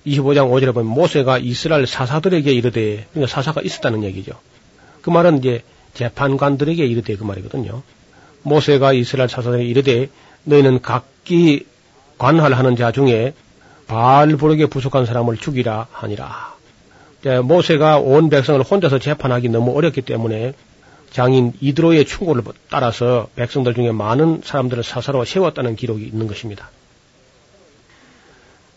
25장 0.07 0.49
5절에 0.49 0.73
보면 0.73 0.91
모세가 0.91 1.37
이스라엘 1.37 1.85
사사들에게 1.85 2.51
이르되 2.51 3.05
그러니까 3.11 3.31
사사가 3.31 3.61
있었다는 3.61 4.03
얘기죠. 4.05 4.31
그 5.01 5.09
말은 5.09 5.39
이제 5.39 5.61
재판관들에게 5.93 6.83
이르되 6.83 7.15
그 7.15 7.23
말이거든요. 7.23 7.83
모세가 8.43 8.93
이스라엘 8.93 9.29
사사들에게 9.29 9.65
이르되 9.69 10.09
너희는 10.45 10.81
각기 10.81 11.65
관할하는 12.17 12.75
자 12.75 12.91
중에 12.91 13.33
바알 13.89 14.37
부르게 14.37 14.67
부족한 14.67 15.05
사람을 15.07 15.37
죽이라 15.37 15.87
하니라. 15.91 16.55
모세가 17.43 17.97
온 17.97 18.29
백성을 18.29 18.61
혼자서 18.61 18.99
재판하기 18.99 19.49
너무 19.49 19.75
어렵기 19.75 20.03
때문에 20.03 20.53
장인 21.11 21.53
이드로의 21.59 22.05
충고를 22.05 22.43
따라서 22.69 23.27
백성들 23.35 23.73
중에 23.73 23.91
많은 23.91 24.41
사람들을 24.45 24.83
사사로 24.83 25.25
세웠다는 25.25 25.75
기록이 25.75 26.05
있는 26.05 26.27
것입니다. 26.27 26.69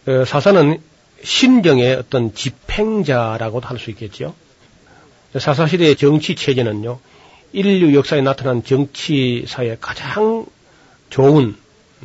어, 0.06 0.24
사사는 0.24 0.80
신정의 1.22 1.94
어떤 1.94 2.34
집행자라고도 2.34 3.68
할 3.68 3.78
수 3.78 3.90
있겠죠. 3.90 4.34
사사시대의 5.38 5.96
정치 5.96 6.34
체제는요, 6.34 6.98
인류 7.52 7.94
역사에 7.94 8.22
나타난 8.22 8.64
정치사의 8.64 9.76
가장 9.80 10.46
좋은, 11.10 11.54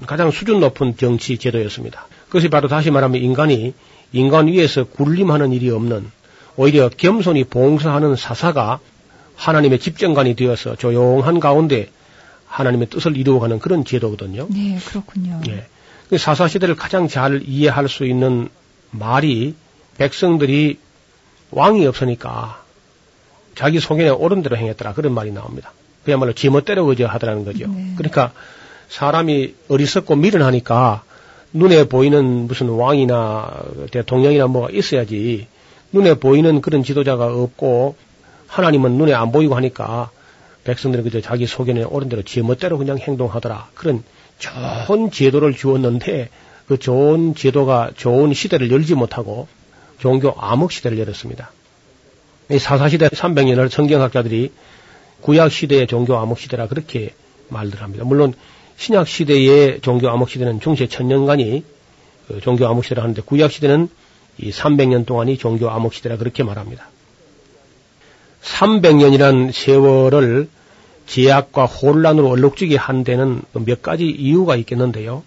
가장 0.05 0.29
수준 0.29 0.59
높은 0.59 0.97
정치 0.97 1.37
제도였습니다. 1.37 2.05
그것이 2.27 2.49
바로 2.49 2.67
다시 2.67 2.91
말하면 2.91 3.21
인간이 3.21 3.73
인간 4.11 4.47
위에서 4.47 4.85
군림하는 4.85 5.51
일이 5.51 5.69
없는 5.69 6.11
오히려 6.55 6.89
겸손히 6.89 7.43
봉사하는 7.43 8.15
사사가 8.15 8.79
하나님의 9.35 9.79
집정관이 9.79 10.35
되어서 10.35 10.75
조용한 10.75 11.39
가운데 11.39 11.89
하나님의 12.47 12.87
뜻을 12.89 13.17
이루어가는 13.17 13.59
그런 13.59 13.85
제도거든요. 13.85 14.47
네, 14.49 14.79
그렇군요. 14.85 15.41
예. 15.47 15.65
그 16.09 16.17
사사 16.17 16.47
시대를 16.47 16.75
가장 16.75 17.07
잘 17.07 17.43
이해할 17.45 17.87
수 17.87 18.05
있는 18.05 18.49
말이 18.91 19.53
백성들이 19.97 20.79
왕이 21.51 21.85
없으니까 21.85 22.63
자기 23.55 23.79
속에 23.79 24.09
옳은 24.09 24.43
대로 24.43 24.57
행했더라 24.57 24.93
그런 24.93 25.13
말이 25.13 25.31
나옵니다. 25.31 25.71
그야말로 26.05 26.33
지멋대로 26.33 26.85
의지하더라는 26.89 27.45
거죠. 27.45 27.67
네. 27.67 27.93
그러니까 27.97 28.31
사람이 28.89 29.53
어리석고 29.67 30.15
미련하니까 30.15 31.03
눈에 31.57 31.85
보이는 31.85 32.47
무슨 32.47 32.69
왕이나 32.69 33.63
대통령이나 33.91 34.47
뭐가 34.47 34.69
있어야지 34.71 35.47
눈에 35.91 36.15
보이는 36.15 36.61
그런 36.61 36.83
지도자가 36.83 37.25
없고 37.27 37.95
하나님은 38.47 38.93
눈에 38.93 39.13
안 39.13 39.31
보이고 39.31 39.55
하니까 39.55 40.11
백성들이 40.63 41.03
그저 41.03 41.21
자기 41.21 41.45
소견에 41.45 41.83
옳은 41.83 42.09
대로 42.09 42.21
지멋대로 42.21 42.77
그냥 42.77 42.97
행동하더라. 42.97 43.69
그런 43.73 44.03
좋은 44.37 45.11
제도를 45.11 45.53
주었는데 45.53 46.29
그 46.67 46.77
좋은 46.77 47.33
제도가 47.33 47.91
좋은 47.95 48.33
시대를 48.33 48.69
열지 48.71 48.95
못하고 48.95 49.47
종교 49.99 50.33
암흑 50.37 50.71
시대를 50.71 50.99
열었습니다. 50.99 51.51
이 52.51 52.59
사사시대 52.59 53.07
300년을 53.09 53.69
성경학자들이 53.69 54.51
구약 55.21 55.51
시대의 55.51 55.87
종교 55.87 56.17
암흑 56.17 56.37
시대라 56.37 56.67
그렇게 56.67 57.13
말들 57.49 57.81
합니다. 57.81 58.03
물론 58.05 58.33
신약 58.77 59.07
시대의 59.07 59.81
종교 59.81 60.09
암흑 60.09 60.29
시대는 60.29 60.59
중세 60.61 60.87
천년간이 60.87 61.63
그 62.27 62.41
종교 62.41 62.67
암흑 62.67 62.85
시대라 62.85 63.03
하는데 63.03 63.21
구약 63.21 63.51
시대는 63.51 63.89
이 64.37 64.51
300년 64.51 65.05
동안이 65.05 65.37
종교 65.37 65.69
암흑 65.69 65.93
시대라 65.93 66.17
그렇게 66.17 66.43
말합니다. 66.43 66.89
300년이란 68.43 69.51
세월을 69.51 70.47
제약과 71.07 71.65
혼란으로 71.65 72.29
얼룩지게 72.29 72.75
한 72.75 73.03
데는 73.03 73.41
몇 73.53 73.81
가지 73.81 74.05
이유가 74.05 74.55
있겠는데요. 74.57 75.23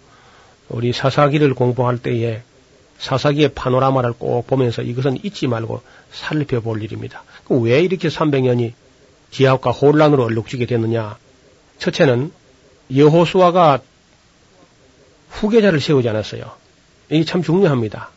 우리 0.68 0.92
사사기를 0.92 1.54
공부할 1.54 1.98
때에 1.98 2.42
사사기의 2.98 3.50
파노라마를 3.54 4.12
꼭 4.12 4.46
보면서 4.46 4.82
이것은 4.82 5.18
잊지 5.24 5.48
말고 5.48 5.80
살펴볼 6.12 6.82
일입니다. 6.82 7.24
왜 7.48 7.80
이렇게 7.80 8.08
300년이 8.08 8.72
지압과 9.30 9.70
혼란으로 9.70 10.24
얼룩지게 10.24 10.66
됐느냐? 10.66 11.16
첫째는 11.78 12.30
여호수아가 12.94 13.80
후계자를 15.28 15.80
세우지 15.80 16.08
않았어요. 16.08 16.42
이게 17.10 17.24
참 17.24 17.42
중요합니다. 17.42 18.10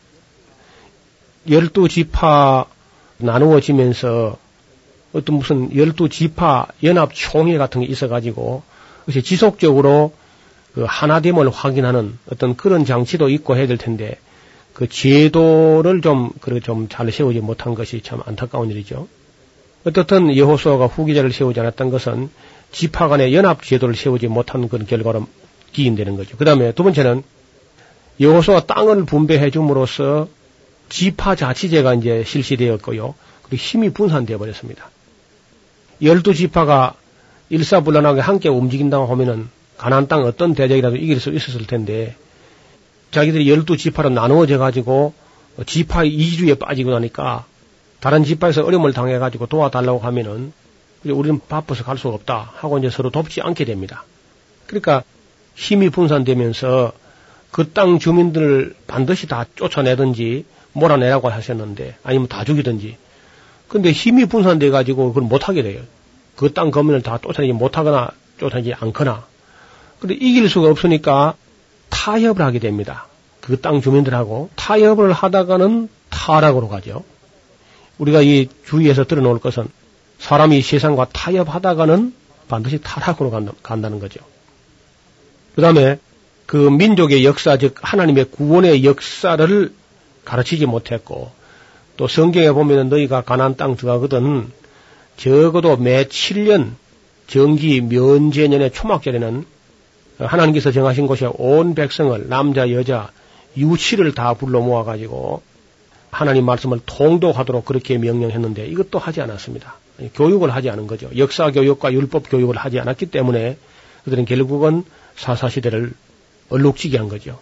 열두 1.50 1.88
지파 1.88 2.66
나누어지면서 3.18 4.38
어떤 5.14 5.36
무슨 5.38 5.76
열두 5.76 6.10
지파 6.10 6.68
연합 6.84 7.12
총회 7.14 7.58
같은 7.58 7.82
게 7.82 7.88
있어가지고 7.88 8.64
그것이 9.02 9.22
지속적으로 9.22 10.14
그 10.74 10.86
하나됨을 10.88 11.50
확인하는 11.50 12.18
어떤 12.32 12.56
그런 12.56 12.84
장치도 12.84 13.30
있고 13.30 13.56
해야 13.56 13.68
될 13.68 13.78
텐데 13.78 14.18
그 14.74 14.88
제도를 14.90 16.02
좀 16.02 16.32
그렇게 16.42 16.62
좀잘 16.62 17.12
세우지 17.12 17.42
못한 17.42 17.76
것이 17.76 18.02
참 18.02 18.22
안타까운 18.26 18.72
일이죠. 18.72 19.08
어떻든 19.86 20.36
여호수아가 20.36 20.88
후기자를 20.88 21.32
세우지 21.32 21.60
않았던 21.60 21.92
것은 21.92 22.30
지파 22.74 23.08
간의 23.08 23.34
연합 23.34 23.64
제도를 23.64 23.96
세우지 23.96 24.28
못한 24.28 24.68
그런 24.68 24.86
결과로 24.86 25.28
기인되는 25.72 26.18
거죠. 26.18 26.36
그 26.36 26.44
다음에 26.44 26.74
두 26.74 26.84
번째는 26.84 27.24
여호수아 28.20 28.62
땅을 28.62 29.06
분배해 29.06 29.52
줌으로써 29.52 30.28
지파 30.90 31.36
자치제가 31.36 31.94
이제 31.94 32.24
실시되었고요. 32.26 33.16
그리고 33.44 33.56
힘이 33.56 33.90
분산되어 33.92 34.38
버렸습니다. 34.38 34.90
열두 36.02 36.34
지파가 36.34 36.96
일사불란하게 37.50 38.22
함께 38.22 38.50
움직인다고 38.50 39.06
하면은 39.06 39.50
가나안 39.78 40.08
땅 40.08 40.24
어떤 40.24 40.54
대적이라도 40.54 40.96
이길 40.98 41.20
수 41.20 41.30
있었을 41.30 41.66
텐데 41.68 42.16
자기들이 43.12 43.50
열두 43.50 43.78
지파로 43.78 44.10
나누어져 44.10 44.58
가지고 44.58 45.14
지파 45.66 46.06
이주에 46.06 46.56
빠지고 46.56 46.92
나니까 46.92 47.46
다른 48.00 48.24
지파에서 48.24 48.64
어려움을 48.66 48.94
당해 48.94 49.20
가지고 49.20 49.46
도와달라고 49.46 50.00
하면은 50.00 50.52
우리는 51.12 51.40
바빠서 51.48 51.84
갈 51.84 51.98
수가 51.98 52.16
없다 52.16 52.52
하고 52.56 52.78
이제 52.78 52.90
서로 52.90 53.10
돕지 53.10 53.42
않게 53.42 53.66
됩니다. 53.66 54.06
그러니까 54.68 55.04
힘이 55.56 55.90
분산되면서 55.90 56.94
그 57.52 57.72
땅 57.74 58.00
주민들을 58.00 58.76
반드시 58.88 59.28
다 59.28 59.46
쫓아내든지 59.56 60.46
몰아내라고 60.74 61.30
하셨는데 61.30 61.98
아니면 62.04 62.28
다 62.28 62.44
죽이든지 62.44 62.98
근데 63.68 63.92
힘이 63.92 64.26
분산돼 64.26 64.70
가지고 64.72 65.10
그걸 65.10 65.24
못하게 65.24 65.62
돼요. 65.64 65.82
그 66.36 66.54
땅 66.54 66.72
거민을 66.72 67.02
다 67.04 67.20
쫓아내지 67.22 67.54
못하거나 67.54 68.10
쫓아내지 68.40 68.74
않거나 68.74 69.26
근데 70.00 70.16
이길 70.16 70.50
수가 70.50 70.70
없으니까 70.70 71.36
타협을 71.90 72.44
하게 72.44 72.60
됩니다. 72.60 73.08
그 73.42 73.58
땅 73.62 73.82
주민들하고 73.82 74.50
타협을 74.56 75.12
하다가는 75.14 75.90
타락으로 76.10 76.70
가죠. 76.70 77.04
우리가 78.00 78.22
이 78.22 78.48
주위에서 78.66 79.04
들어놓을 79.04 79.40
것은 79.40 79.68
사람이 80.24 80.62
세상과 80.62 81.08
타협하다가는 81.12 82.14
반드시 82.48 82.80
타락으로 82.82 83.30
간다, 83.62 83.90
는 83.90 84.00
거죠. 84.00 84.22
그 85.54 85.62
다음에 85.62 86.00
그 86.46 86.56
민족의 86.56 87.26
역사, 87.26 87.58
즉 87.58 87.76
하나님의 87.82 88.32
구원의 88.32 88.86
역사를 88.86 89.74
가르치지 90.24 90.66
못했고 90.66 91.30
또 91.98 92.08
성경에 92.08 92.54
보면 92.54 92.88
너희가 92.88 93.22
가난 93.22 93.58
땅 93.58 93.76
들어가거든 93.76 94.50
적어도 95.18 95.76
매 95.76 96.06
7년 96.06 96.72
정기 97.28 97.82
면제년의 97.82 98.72
초막절에는 98.72 99.46
하나님께서 100.20 100.72
정하신 100.72 101.06
곳에 101.06 101.28
온 101.34 101.76
백성을 101.76 102.30
남자 102.30 102.72
여자 102.72 103.12
유치를 103.58 104.14
다 104.14 104.36
불러 104.36 104.62
모아가지고 104.62 105.42
하나님 106.12 106.46
말씀을 106.46 106.80
통독하도록 106.86 107.66
그렇게 107.66 107.98
명령했는데 107.98 108.68
이것도 108.68 109.00
하지 109.00 109.20
않았습니다. 109.20 109.83
교육을 110.14 110.54
하지 110.54 110.70
않은 110.70 110.88
거죠. 110.88 111.10
역사 111.18 111.52
교육과 111.52 111.94
율법 111.94 112.30
교육을 112.30 112.56
하지 112.58 112.80
않았기 112.80 113.08
때문에 113.08 113.58
그들은 114.04 114.26
결국은 114.26 114.84
사사시대를 115.16 115.94
얼룩지게 116.50 116.98
한 116.98 117.10
거죠. 117.10 117.40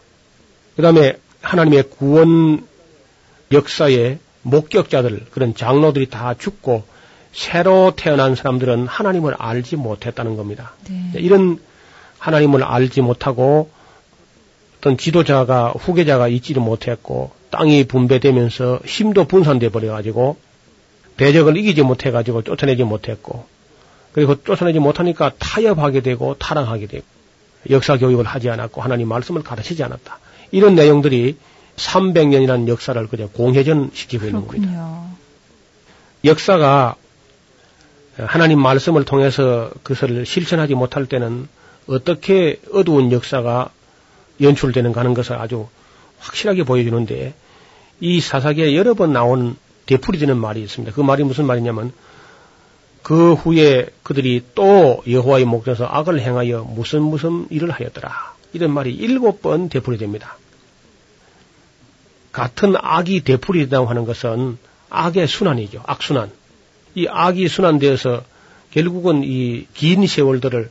그 0.75 0.81
다음에 0.81 1.17
하나님의 1.41 1.89
구원 1.89 2.65
역사의 3.51 4.19
목격자들, 4.43 5.25
그런 5.31 5.55
장로들이 5.55 6.09
다 6.09 6.33
죽고 6.37 6.83
새로 7.33 7.93
태어난 7.95 8.35
사람들은 8.35 8.87
하나님을 8.87 9.35
알지 9.37 9.75
못했다는 9.75 10.35
겁니다. 10.35 10.73
네. 10.89 11.19
이런 11.19 11.59
하나님을 12.17 12.63
알지 12.63 13.01
못하고 13.01 13.69
어떤 14.77 14.97
지도자가 14.97 15.73
후계자가 15.77 16.27
있지도 16.27 16.61
못했고 16.61 17.31
땅이 17.51 17.85
분배되면서 17.85 18.79
힘도 18.85 19.25
분산돼 19.25 19.69
버려 19.69 19.91
가지고 19.91 20.37
대적을 21.22 21.55
이기지 21.55 21.84
못해 21.84 22.09
가지고 22.09 22.41
쫓아내지 22.41 22.84
못했고 22.84 23.45
그리고 24.11 24.43
쫓아내지 24.43 24.80
못하니까 24.80 25.32
타협하게 25.38 26.01
되고 26.01 26.36
타락하게 26.39 26.88
되고 26.88 27.05
역사 27.69 27.95
교육을 27.95 28.26
하지 28.26 28.49
않았고 28.49 28.82
하나님 28.82 29.07
말씀을 29.07 29.43
가르치지 29.43 29.84
않았다. 29.84 30.17
이런 30.49 30.74
내용들이 30.74 31.38
300년이라는 31.76 32.67
역사를 32.67 33.07
그냥 33.07 33.30
공회전 33.34 33.91
시키고 33.93 34.26
있는 34.26 34.47
겁니다. 34.47 35.05
역사가 36.26 36.95
하나님 38.17 38.59
말씀을 38.59 39.05
통해서 39.05 39.69
그것을 39.84 40.26
실천하지 40.26 40.74
못할 40.74 41.05
때는 41.05 41.47
어떻게 41.86 42.59
어두운 42.74 43.11
역사가 43.11 43.69
연출되는가 44.41 44.99
하는 44.99 45.13
것을 45.13 45.36
아주 45.36 45.67
확실하게 46.17 46.63
보여주는데 46.63 47.36
이 47.99 48.22
사사기에 48.22 48.76
여러 48.76 48.95
번 48.95 49.13
나온 49.13 49.55
되풀이 49.86 50.19
되는 50.19 50.38
말이 50.38 50.61
있습니다. 50.61 50.93
그 50.93 51.01
말이 51.01 51.23
무슨 51.23 51.45
말이냐면 51.45 51.91
그 53.03 53.34
후에 53.34 53.88
그들이 54.03 54.43
또 54.53 55.01
여호와의 55.09 55.45
목전에서 55.45 55.86
악을 55.86 56.21
행하여 56.21 56.63
무슨 56.63 57.01
무슨 57.01 57.47
일을 57.49 57.71
하였더라. 57.71 58.34
이런 58.53 58.71
말이 58.71 58.93
일곱 58.93 59.41
번 59.41 59.69
되풀이 59.69 59.97
됩니다. 59.97 60.38
같은 62.32 62.75
악이 62.77 63.23
되풀이 63.23 63.61
된다고 63.61 63.88
하는 63.88 64.05
것은 64.05 64.57
악의 64.89 65.27
순환이죠. 65.27 65.84
악순환. 65.86 66.32
이 66.95 67.07
악이 67.09 67.47
순환되어서 67.47 68.23
결국은 68.71 69.23
이 69.23 69.65
긴 69.73 70.05
세월들을 70.07 70.69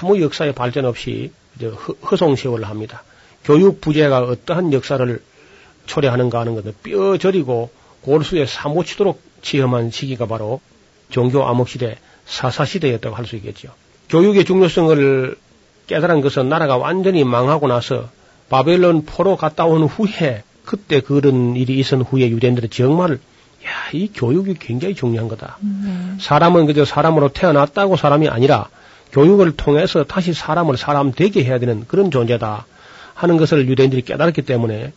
아무 0.00 0.20
역사의 0.20 0.54
발전 0.54 0.84
없이 0.84 1.32
허송 2.10 2.36
세월을 2.36 2.68
합니다. 2.68 3.02
교육 3.44 3.80
부재가 3.80 4.20
어떠한 4.20 4.72
역사를 4.72 5.22
초래하는가 5.86 6.40
하는 6.40 6.54
것은 6.54 6.74
뼈 6.82 7.18
저리고 7.18 7.70
골수에 8.02 8.46
사무치도록 8.46 9.20
지험한 9.42 9.90
시기가 9.90 10.26
바로 10.26 10.60
종교 11.10 11.46
암흑시대 11.46 11.96
사사시대였다고 12.26 13.16
할 13.16 13.26
수 13.26 13.36
있겠죠. 13.36 13.70
교육의 14.08 14.44
중요성을 14.44 15.36
깨달은 15.86 16.20
것은 16.20 16.48
나라가 16.48 16.76
완전히 16.76 17.24
망하고 17.24 17.66
나서 17.68 18.08
바벨론 18.48 19.04
포로 19.04 19.36
갔다 19.36 19.64
온 19.66 19.84
후에 19.84 20.42
그때 20.64 21.00
그런 21.00 21.56
일이 21.56 21.78
있은 21.78 22.02
후에 22.02 22.30
유대인들은 22.30 22.70
정말 22.70 23.14
야, 23.64 23.68
이 23.92 24.10
교육이 24.12 24.54
굉장히 24.58 24.94
중요한 24.94 25.28
거다. 25.28 25.58
음, 25.62 26.16
네. 26.18 26.24
사람은 26.24 26.66
그저 26.66 26.84
사람으로 26.84 27.28
태어났다고 27.30 27.96
사람이 27.96 28.28
아니라 28.28 28.68
교육을 29.12 29.56
통해서 29.56 30.04
다시 30.04 30.32
사람을 30.32 30.76
사람 30.76 31.12
되게 31.12 31.44
해야 31.44 31.58
되는 31.58 31.84
그런 31.86 32.10
존재다 32.10 32.66
하는 33.14 33.36
것을 33.36 33.68
유대인들이 33.68 34.02
깨달았기 34.02 34.42
때문에 34.42 34.92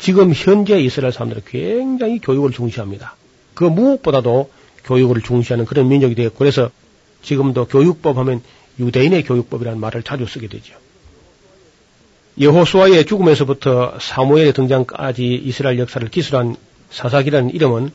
지금 0.00 0.32
현재 0.34 0.80
이스라엘 0.80 1.12
사람들은 1.12 1.42
굉장히 1.46 2.18
교육을 2.18 2.52
중시합니다. 2.52 3.16
그 3.54 3.64
무엇보다도 3.64 4.50
교육을 4.84 5.20
중시하는 5.20 5.66
그런 5.66 5.88
민족이 5.88 6.14
되었고 6.14 6.38
그래서 6.38 6.70
지금도 7.22 7.66
교육법 7.66 8.16
하면 8.16 8.40
유대인의 8.78 9.24
교육법이라는 9.24 9.78
말을 9.78 10.02
자주 10.02 10.24
쓰게 10.24 10.48
되죠. 10.48 10.74
여호수아의 12.40 13.04
죽음에서부터 13.04 13.98
사무엘의 14.00 14.54
등장까지 14.54 15.34
이스라엘 15.34 15.78
역사를 15.78 16.06
기술한 16.08 16.56
사사기라는 16.88 17.50
이름은 17.50 17.90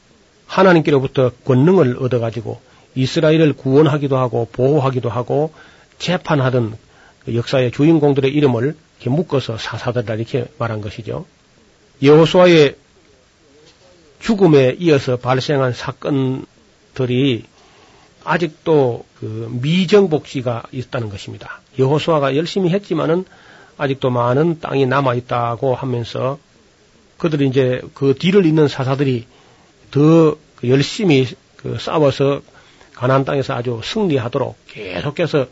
하나님께로부터 0.45 1.31
권능을 1.43 1.97
얻어가지고 1.99 2.61
이스라엘을 2.93 3.53
구원하기도 3.53 4.15
하고 4.15 4.47
보호하기도 4.51 5.09
하고 5.09 5.51
재판하던 5.97 6.77
그 7.25 7.35
역사의 7.35 7.71
주인공들의 7.71 8.31
이름을 8.31 8.75
이렇게 8.97 9.09
묶어서 9.09 9.57
사사들이라 9.57 10.15
이렇게 10.15 10.45
말한 10.59 10.81
것이죠. 10.81 11.25
여호수아의 12.01 12.75
죽음에 14.19 14.75
이어서 14.79 15.17
발생한 15.17 15.73
사건들이 15.73 17.45
아직도 18.23 19.05
그 19.19 19.49
미정복지가 19.61 20.63
있다는 20.71 21.09
것입니다. 21.09 21.61
여호수아가 21.77 22.35
열심히 22.35 22.71
했지만은 22.71 23.25
아직도 23.77 24.09
많은 24.09 24.59
땅이 24.59 24.85
남아 24.87 25.13
있다고 25.15 25.75
하면서 25.75 26.39
그들이 27.17 27.47
이제 27.47 27.81
그 27.93 28.15
뒤를 28.17 28.45
잇는 28.45 28.67
사사들이 28.67 29.27
더 29.91 30.35
열심히 30.63 31.27
그 31.57 31.77
싸워서 31.79 32.41
가나안 32.93 33.25
땅에서 33.25 33.53
아주 33.53 33.81
승리하도록 33.83 34.57
계속해서 34.67 35.47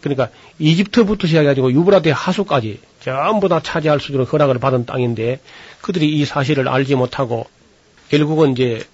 그러니까 0.00 0.28
이집트부터 0.58 1.26
시작해가지고 1.26 1.72
유브라데 1.72 2.10
하수까지 2.10 2.80
전부 3.00 3.48
다 3.48 3.60
차지할 3.60 4.00
수준의 4.00 4.26
허락을 4.26 4.58
받은 4.58 4.86
땅인데 4.86 5.40
그들이 5.80 6.12
이 6.12 6.24
사실을 6.24 6.68
알지 6.68 6.94
못하고 6.94 7.46
결국은 8.08 8.52
이제 8.52 8.84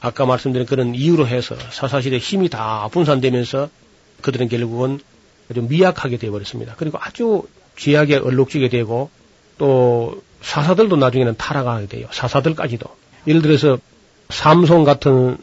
아까 0.00 0.26
말씀드린 0.26 0.66
그런 0.66 0.94
이유로 0.94 1.28
해서 1.28 1.56
사사실의 1.70 2.18
힘이 2.18 2.48
다 2.48 2.88
분산되면서 2.90 3.68
그들은 4.20 4.48
결국은 4.48 5.00
아주 5.50 5.62
미약하게 5.62 6.16
되어버렸습니다. 6.16 6.74
그리고 6.76 6.98
아주 7.00 7.44
죄악에 7.76 8.16
얼룩지게 8.16 8.68
되고 8.68 9.10
또 9.58 10.22
사사들도 10.40 10.96
나중에는 10.96 11.36
타락하게 11.36 11.86
돼요. 11.86 12.08
사사들까지도. 12.10 12.86
예를 13.26 13.42
들어서 13.42 13.78
삼손 14.30 14.84
같은 14.84 15.38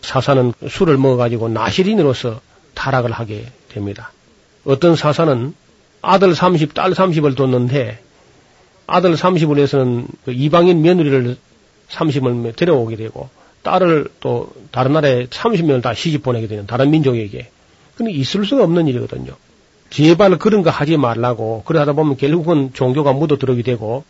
사사는 0.00 0.52
술을 0.68 0.96
먹어가지고 0.96 1.48
나시린으로서 1.48 2.40
타락을 2.74 3.12
하게 3.12 3.46
됩니다. 3.68 4.12
어떤 4.64 4.96
사사는 4.96 5.54
아들 6.00 6.34
30, 6.34 6.74
딸 6.74 6.92
30을 6.92 7.36
뒀는데 7.36 8.02
아들 8.86 9.14
30을 9.14 9.58
해서는 9.58 10.06
그 10.24 10.32
이방인 10.32 10.82
며느리를 10.82 11.36
30을 11.88 12.56
데려오게 12.56 12.96
되고 12.96 13.28
딸을 13.62 14.08
또 14.20 14.52
다른 14.70 14.92
나라에 14.92 15.26
30명을 15.26 15.82
다 15.82 15.94
시집 15.94 16.22
보내게 16.22 16.46
되는 16.48 16.66
다른 16.66 16.90
민족에게. 16.90 17.48
근데 17.96 18.10
있을 18.12 18.44
수가 18.44 18.64
없는 18.64 18.88
일이거든요. 18.88 19.32
제발 19.90 20.38
그런 20.38 20.62
거 20.62 20.70
하지 20.70 20.96
말라고 20.96 21.62
그러다 21.64 21.92
보면 21.92 22.16
결국은 22.16 22.70
종교가 22.72 23.12
묻어들어게 23.12 23.62
되고 23.62 24.04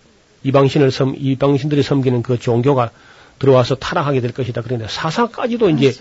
이방신을 0.45 0.91
섬, 0.91 1.15
이방신들이 1.19 1.83
섬기는 1.83 2.23
그 2.23 2.39
종교가 2.39 2.91
들어와서 3.39 3.75
타락하게 3.75 4.21
될 4.21 4.33
것이다. 4.33 4.63
그런데 4.63 4.87
사사까지도 4.89 5.71
이제 5.71 5.93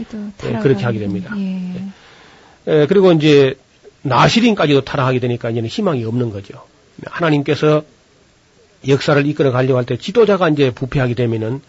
예, 0.44 0.60
그렇게 0.60 0.84
하게 0.84 1.00
됩니다. 1.00 1.34
예. 1.38 1.74
예, 2.68 2.86
그리고 2.88 3.12
이제 3.12 3.56
나시린까지도 4.04 4.82
타락하게 4.82 5.20
되니까 5.20 5.50
이제는 5.50 5.68
희망이 5.68 6.06
없는 6.06 6.30
거죠. 6.30 6.62
하나님께서 7.06 7.84
역사를 8.88 9.26
이끌어 9.26 9.52
가려고 9.52 9.78
할 9.78 9.86
때 9.86 9.98
지도자가 9.98 10.50
이제 10.50 10.72
부패하게 10.72 11.14
되면은 11.14 11.62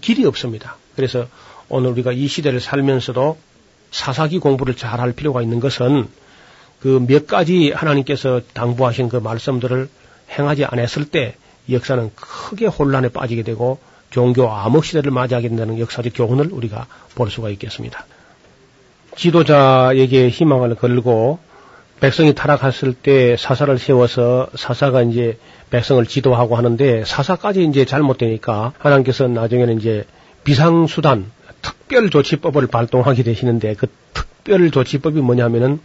길이 0.00 0.24
없습니다. 0.24 0.76
그래서 0.96 1.26
오늘 1.68 1.90
우리가 1.90 2.12
이 2.12 2.26
시대를 2.26 2.60
살면서도 2.60 3.38
사사기 3.90 4.38
공부를 4.38 4.74
잘 4.74 5.00
할 5.00 5.12
필요가 5.12 5.42
있는 5.42 5.60
것은 5.60 6.08
그 6.80 7.00
몇 7.08 7.26
가지 7.26 7.70
하나님께서 7.72 8.40
당부하신 8.52 9.08
그 9.08 9.16
말씀들을 9.16 9.88
행하지 10.38 10.64
않았을 10.64 11.06
때 11.06 11.34
역사는 11.70 12.10
크게 12.14 12.66
혼란에 12.66 13.08
빠지게 13.08 13.42
되고 13.42 13.78
종교 14.10 14.50
암흑 14.50 14.84
시대를 14.84 15.10
맞이하게 15.10 15.48
된다는 15.48 15.78
역사적 15.78 16.12
교훈을 16.14 16.50
우리가 16.52 16.86
볼 17.14 17.30
수가 17.30 17.50
있겠습니다. 17.50 18.06
지도자에게 19.16 20.28
희망을 20.28 20.74
걸고 20.76 21.38
백성이 22.00 22.34
타락했을 22.34 22.94
때 22.94 23.36
사사를 23.36 23.76
세워서 23.78 24.48
사사가 24.54 25.02
이제 25.02 25.38
백성을 25.70 26.04
지도하고 26.06 26.56
하는데 26.56 27.04
사사까지 27.04 27.64
이제 27.64 27.84
잘못되니까 27.84 28.72
하나님께서 28.78 29.28
나중에는 29.28 29.78
이제 29.78 30.04
비상수단 30.44 31.30
특별 31.62 32.10
조치법을 32.10 32.68
발동하게 32.68 33.22
되시는데 33.22 33.74
그 33.74 33.86
특별 34.14 34.70
조치법이 34.70 35.20
뭐냐면은 35.20 35.80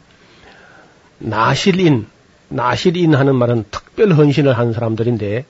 나실인 1.20 2.08
나실인 2.50 3.16
하는 3.16 3.36
말은 3.36 3.66
특별 3.72 4.14
헌신을 4.14 4.58
한 4.58 4.74
사람들인데 4.74 5.46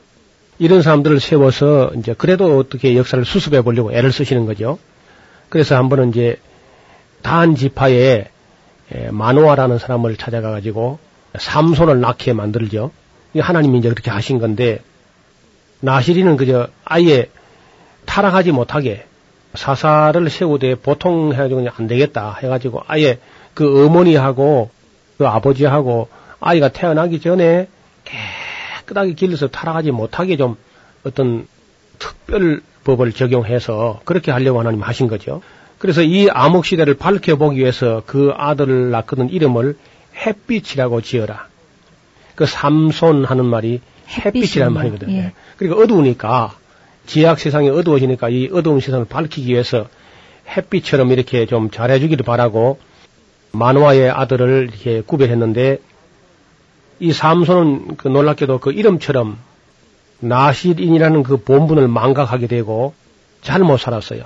이런 0.60 0.82
사람들을 0.82 1.20
세워서 1.20 1.92
이제 1.98 2.14
그래도 2.18 2.58
어떻게 2.58 2.96
역사를 2.96 3.24
수습해 3.26 3.62
보려고 3.62 3.92
애를 3.92 4.12
쓰시는 4.12 4.46
거죠. 4.46 4.80
그래서 5.50 5.76
한 5.76 5.90
번은 5.90 6.10
이제 6.10 6.38
단 7.22 7.56
지파에 7.56 8.30
마노아라는 9.12 9.80
사람을 9.80 10.16
찾아가 10.18 10.52
가지고 10.52 11.00
삼손을 11.38 12.00
낳게 12.00 12.34
만들죠. 12.34 12.92
하나님이 13.40 13.80
이제 13.80 13.90
그렇게 13.90 14.12
하신 14.12 14.40
건데 14.40 14.82
나시리는 15.80 16.38
그저 16.38 16.68
아예 16.86 17.30
타락하지 18.06 18.52
못하게 18.52 19.06
사사를 19.54 20.30
세우되 20.30 20.76
보통 20.76 21.34
해가지고 21.34 21.68
안 21.76 21.88
되겠다 21.88 22.38
해가지고 22.42 22.84
아예 22.88 23.20
그 23.54 23.86
어머니하고 23.86 24.70
그 25.18 25.28
아버지하고 25.28 26.10
아이가 26.40 26.70
태어나기 26.70 27.20
전에 27.20 27.68
깨끗하게 28.84 29.14
길러서 29.14 29.48
타락하지 29.48 29.92
못하게 29.92 30.38
좀 30.38 30.58
어떤 31.04 31.48
특별 32.00 32.62
법을 32.84 33.14
적용해서 33.14 34.02
그렇게 34.04 34.32
하려고 34.32 34.60
하나님 34.60 34.82
하신 34.82 35.08
거죠. 35.08 35.42
그래서 35.80 36.02
이 36.02 36.30
암흑 36.30 36.66
시대를 36.66 36.96
밝혀보기 36.96 37.60
위해서 37.60 38.04
그 38.06 38.32
아들을 38.36 38.90
낳거든 38.92 39.30
이름을 39.30 39.78
햇빛이라고 40.16 41.02
지어라. 41.02 41.48
그 42.36 42.46
삼손 42.46 43.26
하는 43.26 43.46
말이 43.46 43.82
햇빛이라는 44.08 44.74
말이거든요. 44.74 45.16
예. 45.16 45.32
그러니까 45.58 45.84
어두우니까 45.84 46.56
지약 47.06 47.40
세상이 47.40 47.70
어두워지니까 47.70 48.30
이 48.30 48.50
어두운 48.52 48.80
세상을 48.80 49.06
밝히기 49.06 49.52
위해서 49.52 49.88
햇빛처럼 50.48 51.12
이렇게 51.12 51.46
좀 51.46 51.70
잘해주기를 51.70 52.26
바라고 52.26 52.80
만화의 53.52 54.10
아들을 54.10 54.70
이렇게 54.70 55.02
구별했는데 55.02 55.80
이 57.00 57.12
삼손은 57.12 57.98
그 57.98 58.08
놀랍게도 58.08 58.60
그 58.60 58.72
이름처럼 58.72 59.38
나실인이라는 60.20 61.24
그 61.24 61.38
본분을 61.38 61.88
망각하게 61.88 62.48
되고 62.48 62.94
잘못 63.42 63.78
살았어요. 63.78 64.24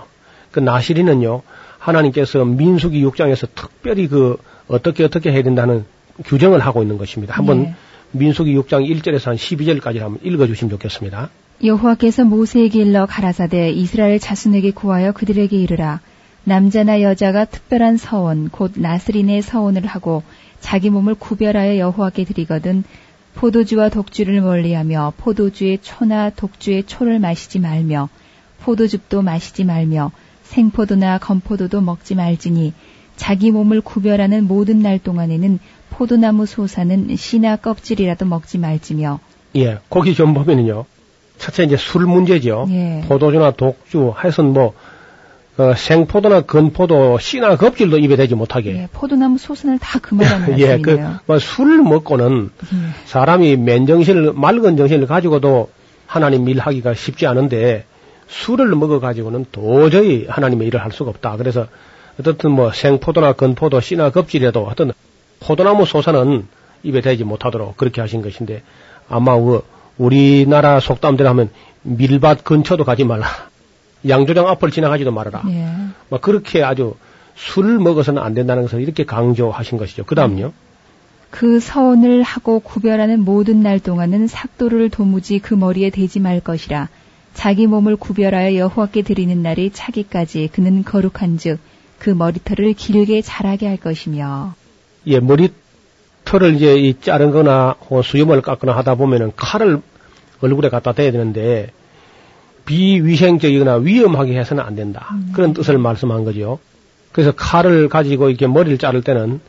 그 0.52 0.60
나실인은요 0.60 1.42
하나님께서 1.80 2.46
민수기 2.46 3.04
6장에서 3.06 3.48
특별히 3.54 4.08
그 4.08 4.38
어떻게 4.68 5.04
어떻게 5.04 5.32
해야 5.32 5.44
된다는 5.44 5.86
규정을 6.26 6.60
하고 6.60 6.82
있는 6.82 6.98
것입니다. 6.98 7.36
한번 7.36 7.64
네. 7.64 7.76
민수기 8.12 8.56
6장 8.58 8.88
1절에서 8.90 9.26
한 9.26 9.36
12절까지 9.36 10.00
한번 10.00 10.20
읽어주시면 10.24 10.70
좋겠습니다. 10.72 11.30
여호와께서 11.64 12.24
모세에게 12.24 12.82
일러 12.82 13.06
가라사대 13.06 13.72
이스라엘 13.72 14.20
자손에게 14.20 14.72
구하여 14.72 15.12
그들에게 15.12 15.58
이르라 15.58 16.02
남자나 16.44 17.02
여자가 17.02 17.46
특별한 17.46 17.98
서원 17.98 18.50
곧 18.50 18.74
나스린의 18.76 19.42
서원을 19.42 19.86
하고 19.86 20.24
자기 20.60 20.90
몸을 20.90 21.16
구별하여 21.16 21.78
여호와께 21.78 22.26
드리거든 22.26 22.84
포도주와 23.36 23.90
독주를 23.90 24.42
멀리하며 24.42 25.14
포도주의 25.18 25.78
초나 25.82 26.30
독주의 26.30 26.84
초를 26.84 27.20
마시지 27.20 27.60
말며 27.60 28.10
포도즙도 28.62 29.22
마시지 29.22 29.64
말며 29.64 30.12
생포도나 30.44 31.18
건포도도 31.18 31.82
먹지 31.82 32.16
말지니 32.16 32.74
자기 33.16 33.52
몸을 33.52 33.82
구별하는 33.82 34.46
모든 34.46 34.80
날 34.80 35.00
동안에는 35.00 35.60
포도나무 35.98 36.46
소사는 36.46 37.16
씨나 37.16 37.56
껍질이라도 37.56 38.26
먹지 38.26 38.60
말지며. 38.60 39.20
예, 39.56 39.80
거기 39.90 40.14
좀 40.14 40.36
보면은요. 40.36 40.86
첫째 41.40 41.64
이제 41.64 41.76
술 41.76 42.06
문제죠. 42.06 42.68
예. 42.70 43.04
포도주나 43.08 43.52
독주, 43.52 44.14
하여튼 44.16 44.54
뭐 44.54 44.74
어, 45.58 45.74
생포도나 45.76 46.42
건포도 46.42 47.18
씨나 47.18 47.56
껍질도 47.56 47.98
입에 47.98 48.16
대지 48.16 48.36
못하게. 48.36 48.84
예, 48.84 48.90
포도나무 48.92 49.40
소선을 49.40 49.80
다 49.80 49.98
그만하는 49.98 50.58
예, 50.62 50.78
그, 50.78 51.00
뭐 51.26 51.40
술을 51.40 51.82
먹고는 51.82 52.52
예. 52.62 52.78
사람이 53.06 53.58
맨정신을 53.58 54.34
맑은 54.34 54.78
정신을 54.78 55.08
가지고도 55.08 55.72
하나님 56.06 56.48
일 56.48 56.60
하기가 56.60 56.94
쉽지 56.94 57.26
않은데 57.26 57.86
술을 58.28 58.76
먹어 58.76 59.00
가지고는 59.00 59.46
도저히 59.52 60.28
하나님의 60.30 60.68
일을 60.68 60.84
할 60.84 60.92
수가 60.92 61.10
없다. 61.10 61.38
그래서 61.38 61.66
어떻든 62.20 62.52
뭐 62.52 62.72
생포도나 62.72 63.34
건포도 63.34 63.80
씨나 63.82 64.12
껍질이라도 64.12 64.66
하여튼 64.66 64.92
포도나무 65.40 65.86
소사는 65.86 66.48
입에 66.84 67.02
대지 67.02 67.24
못하도록 67.24 67.78
그렇게 67.78 68.02
하신 68.02 68.22
것인데 68.22 68.64
아마 69.10 69.38
그 69.38 69.64
우리나라 69.98 70.80
속담대로 70.80 71.30
하면 71.30 71.50
밀밭 71.84 72.44
근처도 72.44 72.84
가지 72.84 73.04
말라. 73.04 73.28
양조장 74.08 74.48
앞을 74.48 74.72
지나가지도 74.72 75.12
말아라. 75.12 75.44
예. 75.50 75.68
막 76.10 76.22
그렇게 76.22 76.64
아주 76.64 76.96
술을 77.36 77.80
먹어서는 77.80 78.22
안 78.22 78.34
된다는 78.34 78.64
것을 78.64 78.82
이렇게 78.82 79.06
강조하신 79.06 79.78
것이죠. 79.78 80.06
그 80.06 80.16
다음요. 80.16 80.54
그 81.30 81.60
서원을 81.60 82.24
하고 82.24 82.60
구별하는 82.60 83.24
모든 83.24 83.62
날 83.62 83.80
동안은 83.80 84.28
삭도를 84.28 84.90
도무지 84.90 85.40
그 85.40 85.54
머리에 85.54 85.90
대지 85.90 86.20
말 86.20 86.40
것이라. 86.40 86.90
자기 87.34 87.68
몸을 87.68 87.96
구별하여 87.96 88.56
여호와께 88.56 89.04
드리는 89.04 89.42
날이 89.42 89.72
차기까지 89.72 90.50
그는 90.52 90.84
거룩한즉 90.84 91.60
그 92.00 92.10
머리털을 92.10 92.74
길게 92.74 93.22
자라게 93.22 93.68
할 93.68 93.78
것이며. 93.78 94.56
예, 95.08 95.20
머리털을 95.20 96.56
이제 96.56 96.76
이 96.78 97.00
자른 97.00 97.32
거나 97.32 97.76
수염을 98.04 98.42
깎거나 98.42 98.76
하다 98.76 98.96
보면은 98.96 99.32
칼을 99.36 99.82
얼굴에 100.42 100.70
갖다 100.70 100.92
대야 100.94 101.12
되는데 101.12 101.72
비위생적이거나 102.66 103.76
위험하게 103.78 104.38
해서는 104.38 104.64
안 104.64 104.76
된다. 104.76 105.08
음. 105.12 105.32
그런 105.34 105.54
뜻을 105.54 105.78
말씀한 105.78 106.26
거죠. 106.26 106.60
그래서 107.14 107.32
칼을 107.32 107.90
가지고 107.90 108.30
이렇게 108.30 108.46
머리를 108.46 108.78
자를 108.78 109.02
때는 109.02 109.40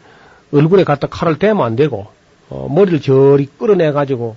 얼굴에 0.52 0.84
갖다 0.84 1.08
칼을 1.08 1.38
대면 1.38 1.66
안 1.66 1.76
되고 1.76 2.06
어, 2.48 2.68
머리를 2.70 3.00
저리 3.00 3.46
끌어내 3.46 3.92
가지고 3.92 4.36